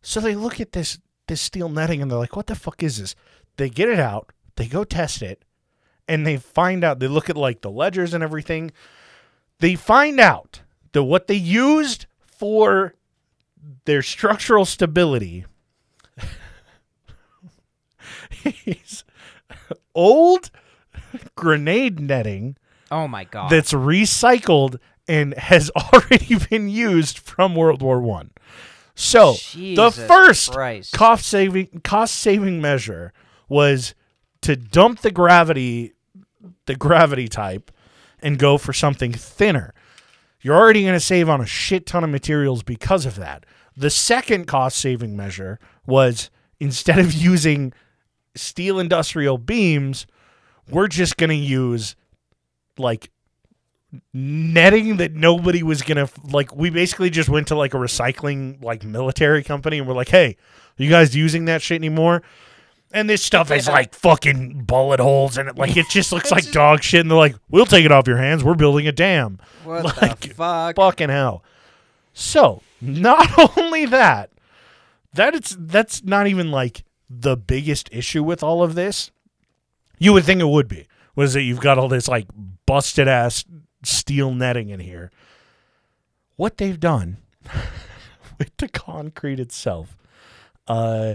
[0.00, 2.98] So they look at this this steel netting and they're like, what the fuck is
[2.98, 3.14] this?
[3.56, 5.44] They get it out, they go test it,
[6.08, 8.70] and they find out they look at like the ledgers and everything.
[9.60, 10.60] They find out
[10.92, 12.94] that what they used for
[13.86, 15.44] their structural stability
[18.64, 19.04] is
[19.94, 20.50] old
[21.34, 22.56] grenade netting
[22.90, 23.50] Oh my god.
[23.50, 24.78] that's recycled
[25.08, 28.30] and has already been used from World War One.
[28.96, 30.92] So the first Christ.
[30.94, 33.12] cost saving cost saving measure
[33.48, 33.94] was
[34.40, 35.92] to dump the gravity
[36.64, 37.70] the gravity type
[38.20, 39.74] and go for something thinner.
[40.40, 43.44] You're already going to save on a shit ton of materials because of that.
[43.76, 47.74] The second cost saving measure was instead of using
[48.34, 50.06] steel industrial beams,
[50.70, 51.96] we're just going to use
[52.78, 53.10] like
[54.12, 56.54] netting that nobody was gonna like.
[56.54, 60.36] We basically just went to like a recycling like military company and we're like, "Hey,
[60.78, 62.22] are you guys using that shit anymore?"
[62.92, 66.44] And this stuff is like fucking bullet holes and it like it just looks like
[66.44, 67.00] just- dog shit.
[67.00, 68.42] And they're like, "We'll take it off your hands.
[68.44, 70.76] We're building a dam." What Like, the fuck?
[70.76, 71.42] Fucking hell.
[72.12, 74.30] So not only that,
[75.14, 79.10] that it's that's not even like the biggest issue with all of this.
[79.98, 80.86] You would think it would be.
[81.14, 82.26] Was that you've got all this like
[82.66, 83.44] busted ass
[83.82, 85.10] steel netting in here.
[86.36, 87.18] What they've done
[88.38, 89.96] with the concrete itself,
[90.68, 91.14] uh,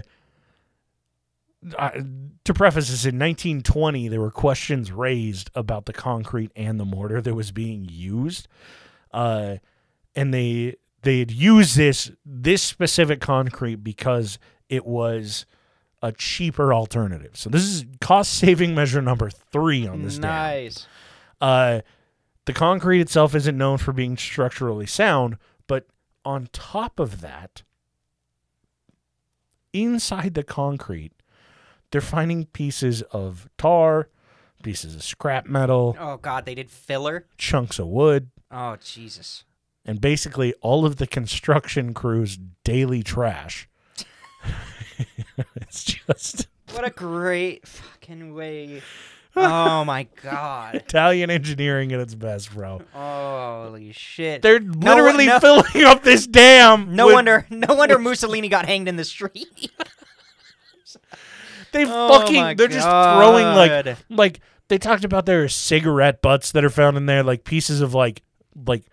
[1.78, 2.02] I,
[2.44, 7.20] to preface this, in 1920, there were questions raised about the concrete and the mortar
[7.20, 8.48] that was being used,
[9.12, 9.56] uh,
[10.16, 14.38] and they they had used this this specific concrete because
[14.68, 15.46] it was
[16.02, 17.36] a cheaper alternative.
[17.36, 20.14] So this is cost saving measure number three on this.
[20.14, 20.22] dam.
[20.22, 20.86] nice.
[21.40, 21.80] Uh,
[22.44, 25.36] the concrete itself isn't known for being structurally sound,
[25.66, 25.86] but
[26.24, 27.62] on top of that,
[29.72, 31.12] inside the concrete,
[31.90, 34.08] they're finding pieces of tar,
[34.62, 37.26] pieces of scrap metal, Oh god, they did filler.
[37.38, 39.44] chunks of wood, Oh Jesus.
[39.84, 43.68] and basically all of the construction crew's daily trash.
[45.56, 48.82] it's just What a great fucking way.
[49.34, 50.74] Oh my god.
[50.74, 52.82] Italian engineering at its best, bro.
[52.92, 54.42] Holy shit.
[54.42, 56.94] They're No- literally no- filling up this dam.
[56.96, 59.70] No with- wonder no wonder Mussolini got hanged in the street.
[61.72, 66.52] They Oh fucking they're just throwing like like they talked about there are cigarette butts
[66.52, 68.22] that are found in there, like pieces of like
[68.66, 68.84] like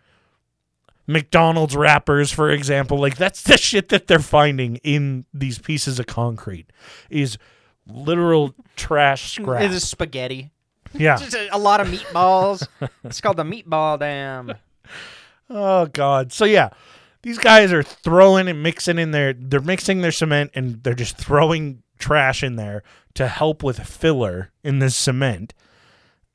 [1.08, 2.98] McDonald's wrappers, for example.
[3.00, 6.72] Like that's the shit that they're finding in these pieces of concrete
[7.10, 7.38] is
[7.90, 9.62] literal trash scrap.
[9.62, 10.52] It is a spaghetti.
[10.94, 11.18] yeah.
[11.18, 12.68] Just a, a lot of meatballs.
[13.04, 14.54] it's called the meatball dam.
[15.50, 16.32] Oh god.
[16.32, 16.70] So yeah,
[17.22, 21.18] these guys are throwing and mixing in their they're mixing their cement and they're just
[21.18, 22.84] throwing trash in there
[23.16, 25.54] to help with filler in this cement.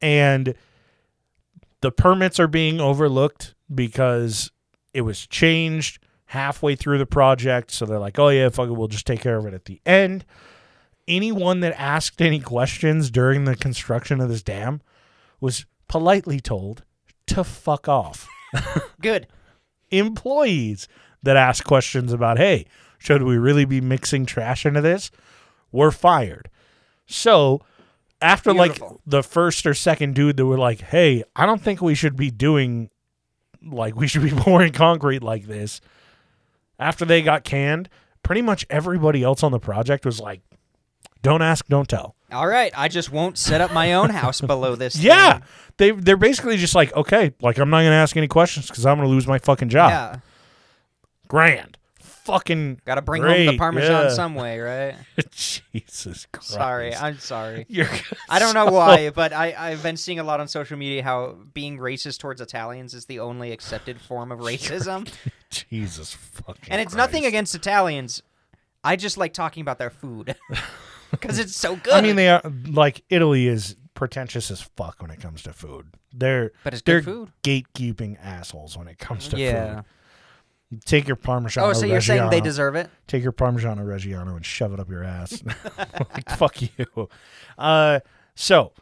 [0.01, 0.55] And
[1.81, 4.51] the permits are being overlooked because
[4.93, 7.71] it was changed halfway through the project.
[7.71, 9.81] So they're like, oh yeah, fuck it, we'll just take care of it at the
[9.87, 10.25] end.
[11.07, 14.81] Anyone that asked any questions during the construction of this dam
[15.41, 16.83] was politely told
[17.27, 18.27] to fuck off
[19.01, 19.27] Good.
[19.91, 20.89] employees
[21.23, 22.67] that asked questions about, hey,
[22.99, 25.11] should we really be mixing trash into this?
[25.73, 26.49] Were fired.
[27.07, 27.61] So
[28.23, 28.89] after Beautiful.
[28.89, 32.17] like the first or second dude that were like, hey, I don't think we should
[32.17, 32.89] be doing
[33.63, 35.81] like we should be pouring concrete like this.
[36.79, 37.89] After they got canned,
[38.23, 40.41] pretty much everybody else on the project was like,
[41.25, 42.15] don't ask, don't tell.
[42.31, 44.97] All right, I just won't set up my own house below this.
[44.97, 45.39] Yeah.
[45.39, 45.43] thing.
[45.79, 48.99] They they're basically just like, okay, like I'm not gonna ask any questions because I'm
[48.99, 49.91] gonna lose my fucking job.
[49.91, 50.17] Yeah.
[51.27, 51.79] Grand.
[52.01, 54.09] Fucking Got to bring home the parmesan yeah.
[54.09, 54.95] some way, right?
[55.31, 56.49] Jesus Christ.
[56.49, 57.67] Sorry, I'm sorry.
[57.69, 57.89] You're
[58.31, 61.37] I don't know why, but I, I've been seeing a lot on social media how
[61.53, 65.11] being racist towards Italians is the only accepted form of racism.
[65.51, 68.23] Jesus fucking and it's nothing against Italians.
[68.83, 70.35] I just like talking about their food
[71.21, 71.93] because it's so good.
[71.95, 75.87] I mean, they are like Italy is pretentious as fuck when it comes to food.
[76.13, 77.33] They're but it's they're good food.
[77.43, 79.75] gatekeeping assholes when it comes to Yeah.
[79.77, 79.85] food.
[80.85, 81.63] Take your Parmesan.
[81.63, 82.91] Oh, so you're saying they deserve it?
[83.07, 85.41] take your Parmigiano Reggiano and shove it up your ass.
[86.15, 87.09] like, fuck you.
[87.57, 88.01] Uh,
[88.35, 88.73] so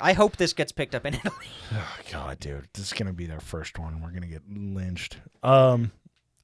[0.00, 1.34] I hope this gets picked up in Italy.
[1.72, 4.00] Oh god, dude, this is gonna be their first one.
[4.02, 5.18] We're gonna get lynched.
[5.42, 5.92] Um,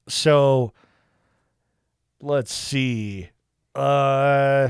[0.07, 0.71] so
[2.21, 3.29] let's see.
[3.73, 4.69] Uh,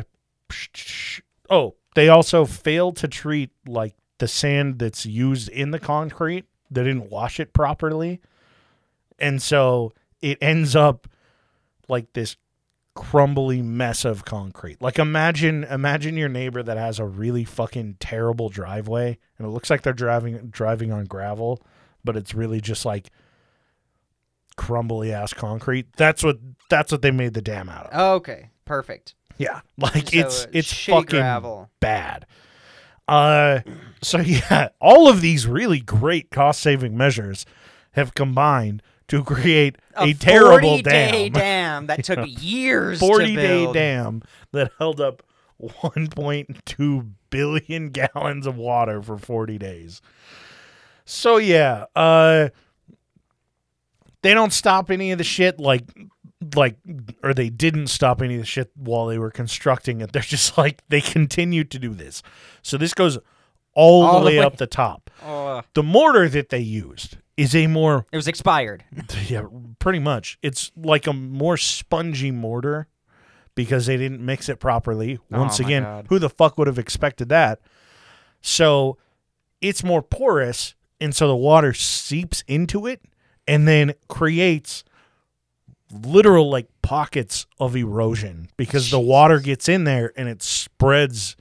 [1.50, 6.46] oh, they also failed to treat like the sand that's used in the concrete.
[6.70, 8.22] They didn't wash it properly,
[9.20, 11.08] and so it ends up
[11.88, 12.38] like this
[12.96, 14.82] crumbly mess of concrete.
[14.82, 19.70] Like imagine imagine your neighbor that has a really fucking terrible driveway and it looks
[19.70, 21.62] like they're driving driving on gravel,
[22.04, 23.12] but it's really just like
[24.56, 25.88] crumbly ass concrete.
[25.98, 26.40] That's what
[26.70, 27.92] that's what they made the dam out of.
[27.94, 29.14] Oh, okay, perfect.
[29.38, 29.62] Yeah.
[29.78, 31.70] Like So, it's uh, it's fucking gravel.
[31.80, 32.26] bad.
[33.08, 33.60] Uh
[34.02, 37.46] so yeah, all of these really great cost saving measures
[37.92, 41.34] have combined to create a, terrible 40 day dam.
[41.34, 44.22] dam that took years 40 to day dam
[44.52, 45.22] that held up
[45.62, 50.02] 1.2 billion gallons of water for 40 days.
[51.06, 52.50] So yeah, uh
[54.24, 55.84] they don't stop any of the shit like
[56.56, 56.76] like
[57.24, 60.12] or they didn't stop any of the shit while they were constructing it.
[60.14, 62.22] They're just like they continue to do this.
[62.62, 63.18] So this goes
[63.74, 65.10] all, All the way way- up the top.
[65.26, 68.84] Oh, The mortar that they used is a more it was expired.
[69.28, 69.44] yeah,
[69.80, 70.38] pretty much.
[70.42, 72.88] It's like a more spongy mortar
[73.56, 75.20] because they didn't mix it properly.
[75.32, 76.06] Oh Once Oh again, God.
[76.10, 77.60] who the fuck would have expected that?
[78.42, 78.98] So
[79.62, 83.02] it's more porous, and so the water seeps into it
[83.48, 84.84] and then creates
[85.92, 91.36] literal like pockets of erosion because the water gets in there and it spreads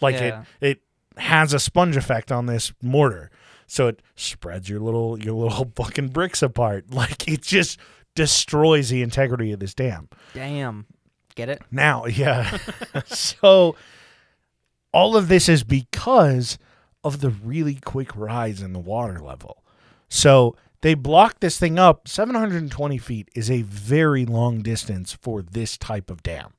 [0.00, 0.44] like Yeah.
[0.60, 0.70] it
[1.16, 3.30] it has a sponge effect on this mortar.
[3.66, 6.86] So it spreads your little your little fucking bricks apart.
[6.92, 7.78] Like it just
[8.14, 10.08] destroys the integrity of this dam.
[10.34, 10.86] Damn.
[11.36, 11.62] Get it?
[11.70, 12.58] Now, yeah.
[13.06, 13.76] so
[14.92, 16.58] all of this is because
[17.04, 19.62] of the really quick rise in the water level.
[20.08, 22.08] So they blocked this thing up.
[22.08, 26.52] 720 feet is a very long distance for this type of dam.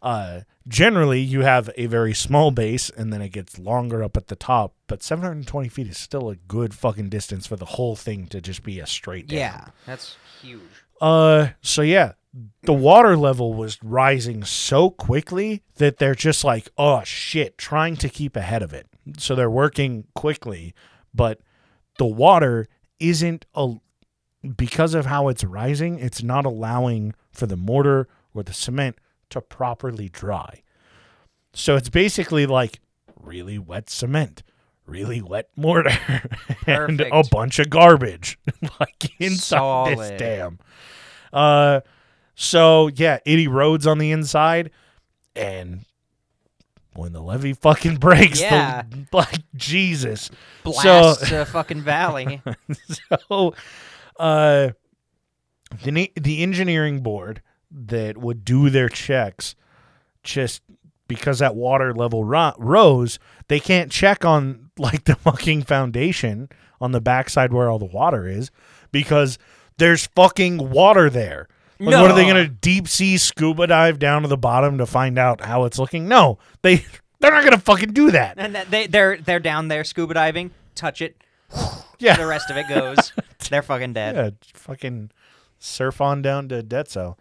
[0.00, 4.26] Uh, generally, you have a very small base and then it gets longer up at
[4.28, 8.26] the top, but 720 feet is still a good fucking distance for the whole thing
[8.26, 9.38] to just be a straight dam.
[9.38, 9.64] Yeah.
[9.86, 10.60] That's huge.
[11.00, 12.12] Uh, so yeah,
[12.62, 18.08] the water level was rising so quickly that they're just like, oh shit, trying to
[18.08, 18.86] keep ahead of it.
[19.18, 20.74] So they're working quickly,
[21.12, 21.40] but
[21.98, 22.68] the water
[23.02, 23.74] isn't a
[24.56, 28.96] because of how it's rising, it's not allowing for the mortar or the cement
[29.30, 30.62] to properly dry.
[31.52, 32.80] So it's basically like
[33.20, 34.42] really wet cement,
[34.86, 35.96] really wet mortar,
[36.66, 38.38] and a bunch of garbage
[38.80, 40.58] like inside this dam.
[41.32, 41.80] Uh,
[42.34, 44.70] so yeah, it erodes on the inside,
[45.36, 45.84] and
[46.94, 48.82] when the levee fucking breaks, the- Yeah.
[49.12, 50.30] like Jesus.
[50.64, 52.42] Blast a fucking valley.
[53.28, 53.54] So,
[54.18, 54.70] uh,
[55.84, 57.40] the the engineering board
[57.70, 59.54] that would do their checks,
[60.22, 60.62] just
[61.08, 63.18] because that water level ro- rose,
[63.48, 66.48] they can't check on like the fucking foundation
[66.80, 68.50] on the backside where all the water is
[68.90, 69.38] because
[69.78, 71.48] there's fucking water there.
[71.84, 75.18] Like, what are they gonna deep sea scuba dive down to the bottom to find
[75.18, 76.08] out how it's looking?
[76.08, 76.84] No, they
[77.20, 78.34] they're not gonna fucking do that.
[78.38, 80.50] and they they're they're down there scuba diving.
[80.74, 81.16] Touch it.
[81.98, 83.12] Yeah, The rest of it goes.
[83.48, 84.16] they're fucking dead.
[84.16, 85.12] Yeah, fucking
[85.60, 87.16] surf on down to Dezzo.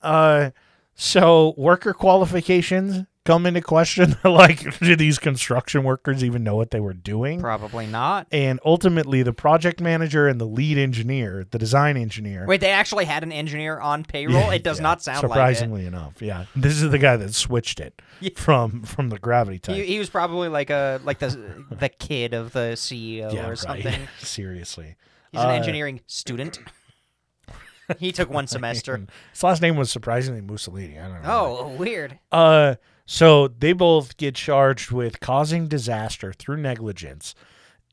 [0.00, 0.52] Uh,
[0.94, 4.16] so worker qualifications come into question.
[4.24, 7.40] like, do these construction workers even know what they were doing?
[7.40, 8.26] Probably not.
[8.32, 12.46] And ultimately, the project manager and the lead engineer, the design engineer.
[12.46, 14.36] Wait, they actually had an engineer on payroll.
[14.36, 16.22] Yeah, it does yeah, not sound surprisingly enough.
[16.22, 18.30] Yeah, this is the guy that switched it Yeah.
[18.36, 19.76] from from the gravity type.
[19.76, 23.58] He, he was probably like a like the the kid of the CEO or right.
[23.58, 24.08] something.
[24.18, 24.96] Seriously,
[25.32, 26.58] He's an Uh, engineering student.
[27.98, 29.06] he took one semester.
[29.32, 30.98] His last name was surprisingly Mussolini.
[30.98, 31.28] I don't know.
[31.60, 32.18] Oh, weird.
[32.32, 32.76] Uh,
[33.06, 37.34] so they both get charged with causing disaster through negligence,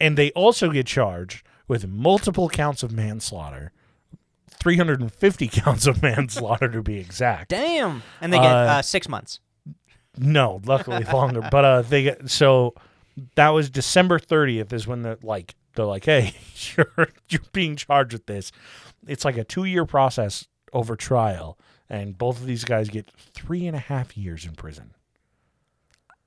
[0.01, 3.71] and they also get charged with multiple counts of manslaughter,
[4.49, 7.49] 350 counts of manslaughter to be exact.
[7.49, 8.03] Damn.
[8.21, 9.39] And they get Uh, uh, six months.
[10.17, 12.73] No, luckily longer, but uh, they get so
[13.35, 16.33] that was December 30th is when they're like they're like, hey,
[16.77, 18.51] you're you're being charged with this.
[19.07, 21.57] It's like a two year process over trial,
[21.89, 24.93] and both of these guys get three and a half years in prison.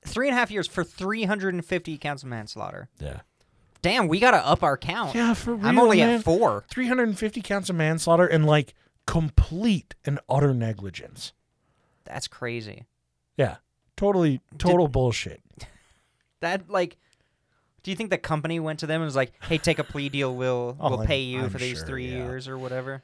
[0.07, 2.89] Three and a half years for 350 counts of manslaughter.
[2.99, 3.21] Yeah.
[3.81, 5.13] Damn, we gotta up our count.
[5.15, 5.65] Yeah, for real.
[5.67, 6.15] I'm only man.
[6.19, 6.65] at four.
[6.69, 8.73] 350 counts of manslaughter and like
[9.05, 11.33] complete and utter negligence.
[12.03, 12.85] That's crazy.
[13.37, 13.57] Yeah.
[13.95, 15.41] Totally, total bullshit.
[16.39, 16.97] That like,
[17.81, 20.07] do you think the company went to them and was like, "Hey, take a plea
[20.09, 20.35] deal.
[20.35, 22.17] We'll Oh, we'll I'm- pay you I'm for these sure, three yeah.
[22.17, 23.01] years or whatever."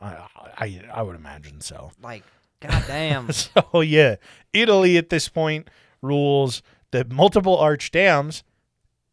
[0.00, 0.26] I,
[0.56, 1.92] I, I would imagine so.
[2.02, 2.22] Like,
[2.60, 3.28] goddamn.
[3.32, 4.16] So yeah,
[4.54, 5.68] Italy at this point
[6.04, 8.44] rules that multiple arch dams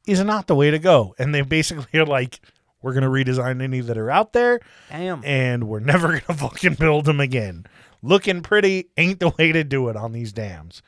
[0.05, 2.39] is not the way to go, and they basically are like,
[2.81, 5.23] we're gonna redesign any that are out there, Damn.
[5.23, 7.65] and we're never gonna fucking build them again.
[8.03, 10.81] Looking pretty ain't the way to do it on these dams.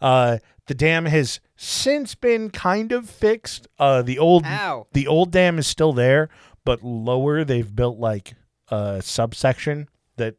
[0.00, 3.66] Uh, the dam has since been kind of fixed.
[3.78, 4.86] Uh, the old Ow.
[4.92, 6.28] the old dam is still there,
[6.64, 8.34] but lower they've built like
[8.68, 10.36] a subsection that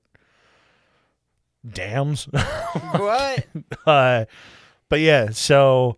[1.70, 2.26] dams.
[2.92, 3.46] what?
[3.86, 4.26] uh,
[4.94, 5.98] but yeah, so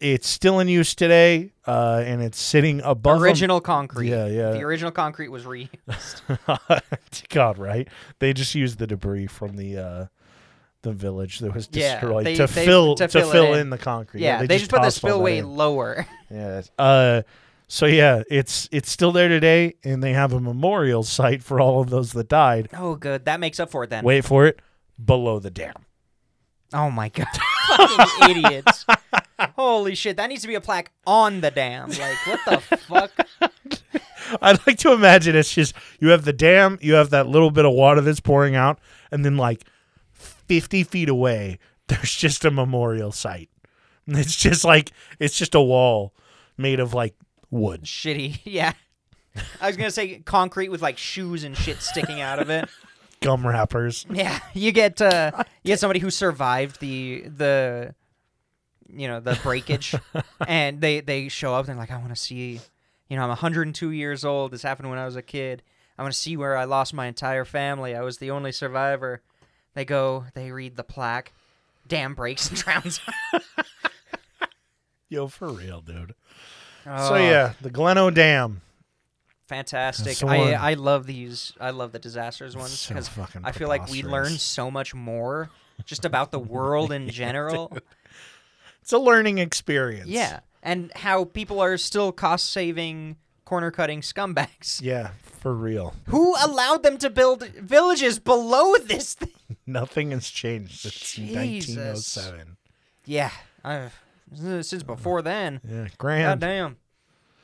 [0.00, 4.08] it's still in use today, uh, and it's sitting above original concrete.
[4.08, 4.50] Yeah, yeah.
[4.50, 5.70] The original concrete was re.
[7.28, 7.86] God, right?
[8.18, 10.06] They just used the debris from the uh,
[10.82, 13.60] the village that was Yeah, destroyed they- to they- fill to to fill fill, in.
[13.60, 13.70] in.
[13.70, 14.22] the concrete.
[14.22, 16.04] Yeah, they, just put the tossed all that spillway lower.
[16.28, 16.62] Yeah.
[16.76, 17.22] Uh,
[17.68, 21.80] so yeah, it's it's still there today, and they have a memorial site for all
[21.80, 22.70] of those that died.
[22.76, 23.26] Oh, good.
[23.26, 24.02] That makes up for it then.
[24.02, 24.58] Wait for it,
[25.04, 25.74] below the dam.
[26.74, 27.28] Oh my god.
[27.76, 28.86] Fucking idiots.
[29.56, 31.90] Holy shit, that needs to be a plaque on the dam.
[31.90, 33.12] Like, what the fuck?
[34.42, 37.64] I'd like to imagine it's just you have the dam, you have that little bit
[37.64, 38.78] of water that's pouring out,
[39.10, 39.64] and then like
[40.12, 41.58] 50 feet away,
[41.88, 43.50] there's just a memorial site.
[44.06, 46.14] And It's just like, it's just a wall
[46.56, 47.14] made of like
[47.50, 47.82] wood.
[47.84, 48.40] Shitty.
[48.44, 48.72] Yeah.
[49.60, 52.68] I was gonna say concrete with like shoes and shit sticking out of it.
[53.20, 54.06] Gum wrappers.
[54.10, 57.94] Yeah, you get uh, you get somebody who survived the the
[58.88, 59.94] you know the breakage,
[60.46, 62.60] and they they show up and they're like, I want to see,
[63.08, 64.52] you know, I'm 102 years old.
[64.52, 65.62] This happened when I was a kid.
[65.98, 67.94] I want to see where I lost my entire family.
[67.96, 69.22] I was the only survivor.
[69.74, 71.32] They go, they read the plaque.
[71.88, 73.00] Dam breaks and drowns.
[75.08, 76.14] Yo, for real, dude.
[76.86, 78.60] Oh, So yeah, the Gleno Dam.
[79.46, 80.22] Fantastic.
[80.24, 80.52] I.
[80.52, 81.52] I love these.
[81.60, 85.50] I love the disasters ones because fucking I feel like we learn so much more
[85.84, 87.76] just about the world in general.
[88.82, 90.08] It's a learning experience.
[90.08, 94.80] Yeah, and how people are still cost saving, corner cutting scumbags.
[94.82, 95.94] Yeah, for real.
[96.08, 99.30] Who allowed them to build villages below this thing?
[99.66, 102.16] Nothing has changed since Jesus.
[102.16, 102.56] 1907.
[103.04, 103.30] Yeah,
[103.64, 103.94] I've,
[104.34, 105.60] since before then.
[105.64, 106.40] Yeah, God grand.
[106.40, 106.76] damn.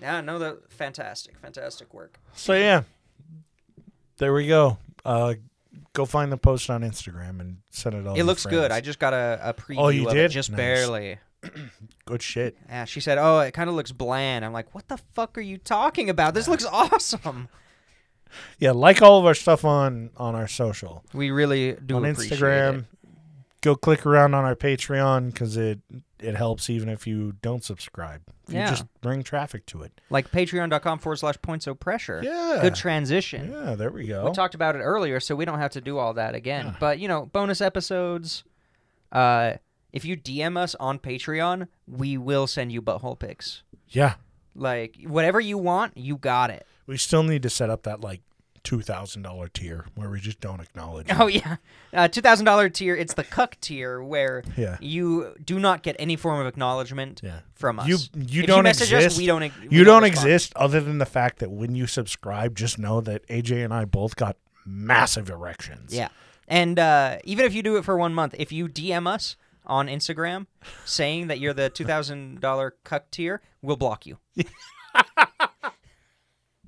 [0.02, 2.18] Yeah, no, the fantastic, fantastic work.
[2.34, 2.82] So yeah,
[4.18, 4.76] there we go.
[5.04, 5.34] Uh,
[5.92, 8.14] go find the post on Instagram and send it all.
[8.16, 8.70] it looks good.
[8.72, 10.24] I just got a, a preview Oh, you of did?
[10.26, 10.56] it, just Nice.
[10.56, 11.18] barely.
[12.04, 12.56] good shit.
[12.68, 15.40] Yeah, she said, "Oh, it kind of looks bland." I'm like, "What the fuck are
[15.42, 16.34] you talking about?
[16.34, 17.48] This looks awesome."
[18.58, 22.78] Yeah, like all of our stuff on on our social We really do on Instagram.
[22.80, 22.84] it.
[23.60, 25.80] Go click around on our Patreon because it
[26.20, 28.22] it helps even if you don't subscribe.
[28.52, 28.70] You Yeah.
[28.70, 30.00] just bring traffic to it.
[30.10, 32.20] Like patreon.com forward slash points of pressure.
[32.22, 32.58] Yeah.
[32.62, 33.50] Good transition.
[33.52, 34.26] Yeah, there we go.
[34.26, 36.76] We talked about it earlier, so we don't have to do all that again.
[36.78, 38.44] But you know, bonus episodes.
[39.10, 39.54] Uh,
[39.92, 43.62] if you DM us on Patreon, we will send you butthole pics.
[43.88, 44.14] yeah,
[44.54, 46.66] Like whatever you want, you got it.
[46.86, 48.20] we still need to set up that like
[48.64, 51.08] two thousand dollar tier where we just don't acknowledge.
[51.08, 51.18] it.
[51.18, 51.56] Oh yeah,
[51.92, 52.94] uh, two thousand dollar tier.
[52.94, 54.76] It's the cuck tier where Yeah.
[54.80, 57.40] you do not get any form of acknowledgement Yeah.
[57.54, 57.86] from us.
[57.88, 59.14] You If you don't message exist.
[59.16, 59.40] us, we don't.
[59.40, 60.06] we you don't respond.
[60.28, 63.84] exist other than the fact that when you subscribe, just know that AJ and I
[63.84, 65.92] both got massive erections.
[65.94, 66.08] Yeah.
[66.48, 69.36] And uh, even if you do it for one month, if you DM us
[69.66, 70.46] on Instagram
[70.84, 74.18] saying that you're the two thousand dollar cuck tier, we'll block you.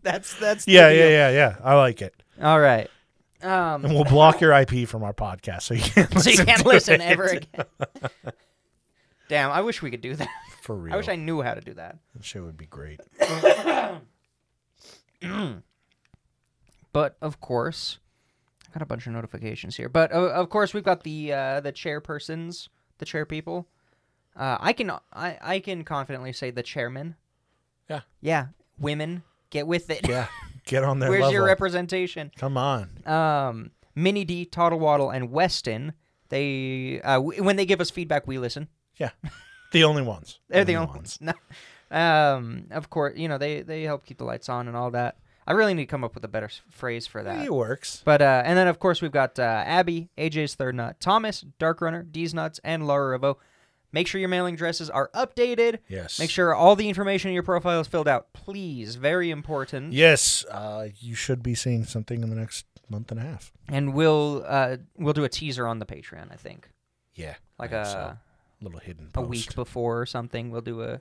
[0.05, 1.11] that's that's the Yeah, yeah, deal.
[1.11, 1.57] yeah, yeah.
[1.65, 2.15] I like it.
[2.41, 2.89] All right.
[3.43, 6.47] Um, And we'll block your IP from our podcast so you can't so you listen
[6.47, 7.05] can't to listen it.
[7.11, 7.67] ever again.
[9.29, 10.29] Damn, I wish we could do that.
[10.63, 10.95] For real.
[10.95, 11.99] I wish I knew how to do that.
[12.15, 13.01] That shit would be great.
[16.93, 17.99] But of course,
[18.69, 19.89] I got a bunch of notifications here.
[19.89, 23.67] But uh, of course, we've got the uh, the chairpersons, the chair people.
[24.37, 27.17] Uh, I can I, I can confidently say the chairman.
[27.91, 28.01] Yeah.
[28.21, 28.47] Yeah,
[28.79, 29.23] women,
[29.55, 30.07] get with it.
[30.09, 30.27] Yeah.
[30.67, 31.33] Get on their Where's level.
[31.35, 32.31] your representation?
[32.37, 32.89] Come on.
[33.07, 35.93] Um, Mini D, Toddle Waddle, and Weston.
[36.31, 38.69] They uh, w- when they give us feedback, we listen.
[38.97, 39.11] Yeah.
[39.73, 40.39] The only ones.
[40.49, 41.19] They're the only ones.
[41.21, 41.35] No.
[41.91, 45.19] Um, of course, you know they they help keep the lights on and all that.
[45.47, 47.45] I really need to come up with a better s- phrase for that.
[47.45, 48.01] It works.
[48.05, 51.83] But uh, and then of course we've got uh, Abby, AJ's third nut, Thomas, Dark
[51.83, 53.37] Runner, Dee's nuts, and Laura Revo.
[53.95, 55.79] Make sure your mailing addresses are updated.
[55.89, 56.19] Yes.
[56.19, 58.97] Make sure all the information in your profile is filled out, please.
[58.97, 59.93] Very important.
[59.93, 60.45] Yes.
[60.51, 63.53] Uh, you should be seeing something in the next month and a half.
[63.69, 66.33] And we'll uh, we'll do a teaser on the Patreon.
[66.33, 66.69] I think
[67.15, 67.37] Yeah.
[67.57, 68.17] like a so.
[68.61, 70.51] little hidden a week before or something.
[70.51, 70.99] We'll do a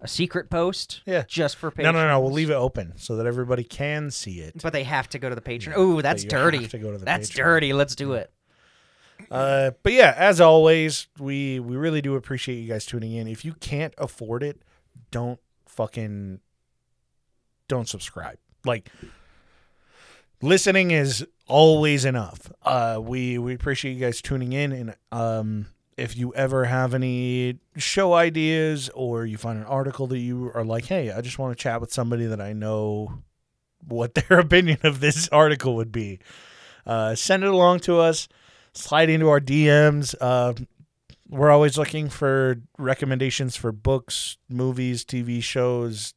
[0.00, 1.02] a secret post.
[1.04, 1.24] Yeah.
[1.28, 1.82] Just for Patreon.
[1.84, 2.20] No, no, no.
[2.20, 4.54] We'll leave it open so that everybody can see it.
[4.62, 5.74] But they have to go to the Patreon.
[5.76, 6.62] Oh, that's you dirty.
[6.62, 7.36] have to go to the that's Patreon.
[7.44, 7.72] dirty.
[7.74, 8.30] Let's do it.
[9.30, 13.26] Uh, but yeah, as always, we we really do appreciate you guys tuning in.
[13.26, 14.62] If you can't afford it,
[15.10, 16.40] don't fucking
[17.68, 18.38] don't subscribe.
[18.64, 18.90] Like
[20.42, 22.50] listening is always enough.
[22.62, 27.58] Uh, we we appreciate you guys tuning in, and um, if you ever have any
[27.76, 31.56] show ideas or you find an article that you are like, hey, I just want
[31.56, 33.22] to chat with somebody that I know
[33.86, 36.18] what their opinion of this article would be,
[36.84, 38.28] uh, send it along to us.
[38.76, 40.14] Slide into our DMs.
[40.20, 40.52] Uh,
[41.28, 46.14] we're always looking for recommendations for books, movies, TV shows,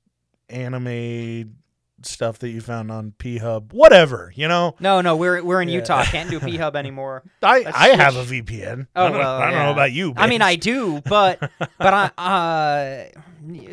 [0.49, 1.55] anime
[2.01, 4.31] stuff that you found on P Hub, whatever.
[4.35, 5.75] You know, No, no, we're we're in Yeah.
[5.79, 6.03] Utah.
[6.03, 7.23] Can't do P Hub anymore.
[7.41, 8.23] I Let's I have a.
[8.23, 8.87] VPN.
[8.95, 9.65] Oh, I don't, well, I don't yeah.
[9.65, 10.13] know about you.
[10.15, 10.41] I mean.
[10.41, 13.19] I do, but but I uh,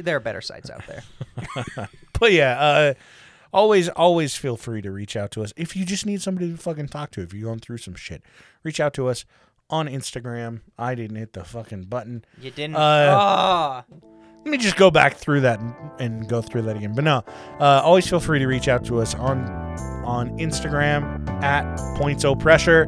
[0.00, 1.88] there are better sites out there.
[2.18, 2.94] But yeah, uh,
[3.56, 6.56] always, always feel free to reach out to us if you just need somebody to
[6.56, 7.22] fucking talk to.
[7.22, 8.22] If you're going through some shit,
[8.62, 9.24] reach out to us
[9.70, 10.60] on Instagram.
[10.78, 12.24] I didn't hit the fucking button.
[12.40, 12.76] You didn't.
[12.76, 13.84] Uh, Ah.
[13.90, 16.94] Let me just go back through that and, and go through that again.
[16.94, 17.24] But no,
[17.58, 19.40] uh, always feel free to reach out to us on
[20.06, 21.64] on Instagram at
[21.98, 22.86] points o pressure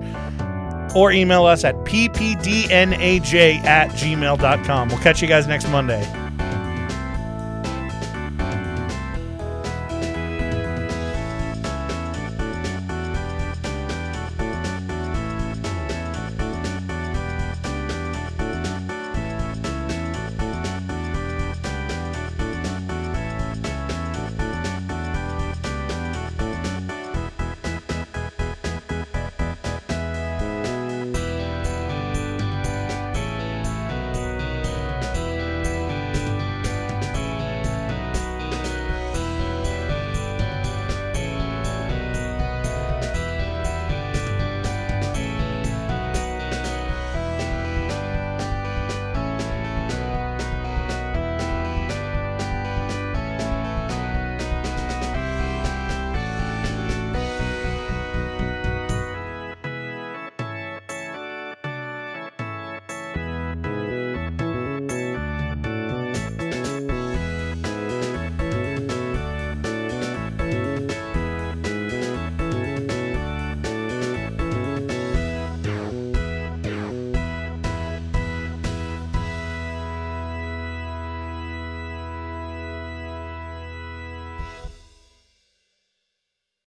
[0.95, 4.89] or email us at ppdnaj at gmail.com.
[4.89, 6.28] We'll catch you guys next Monday.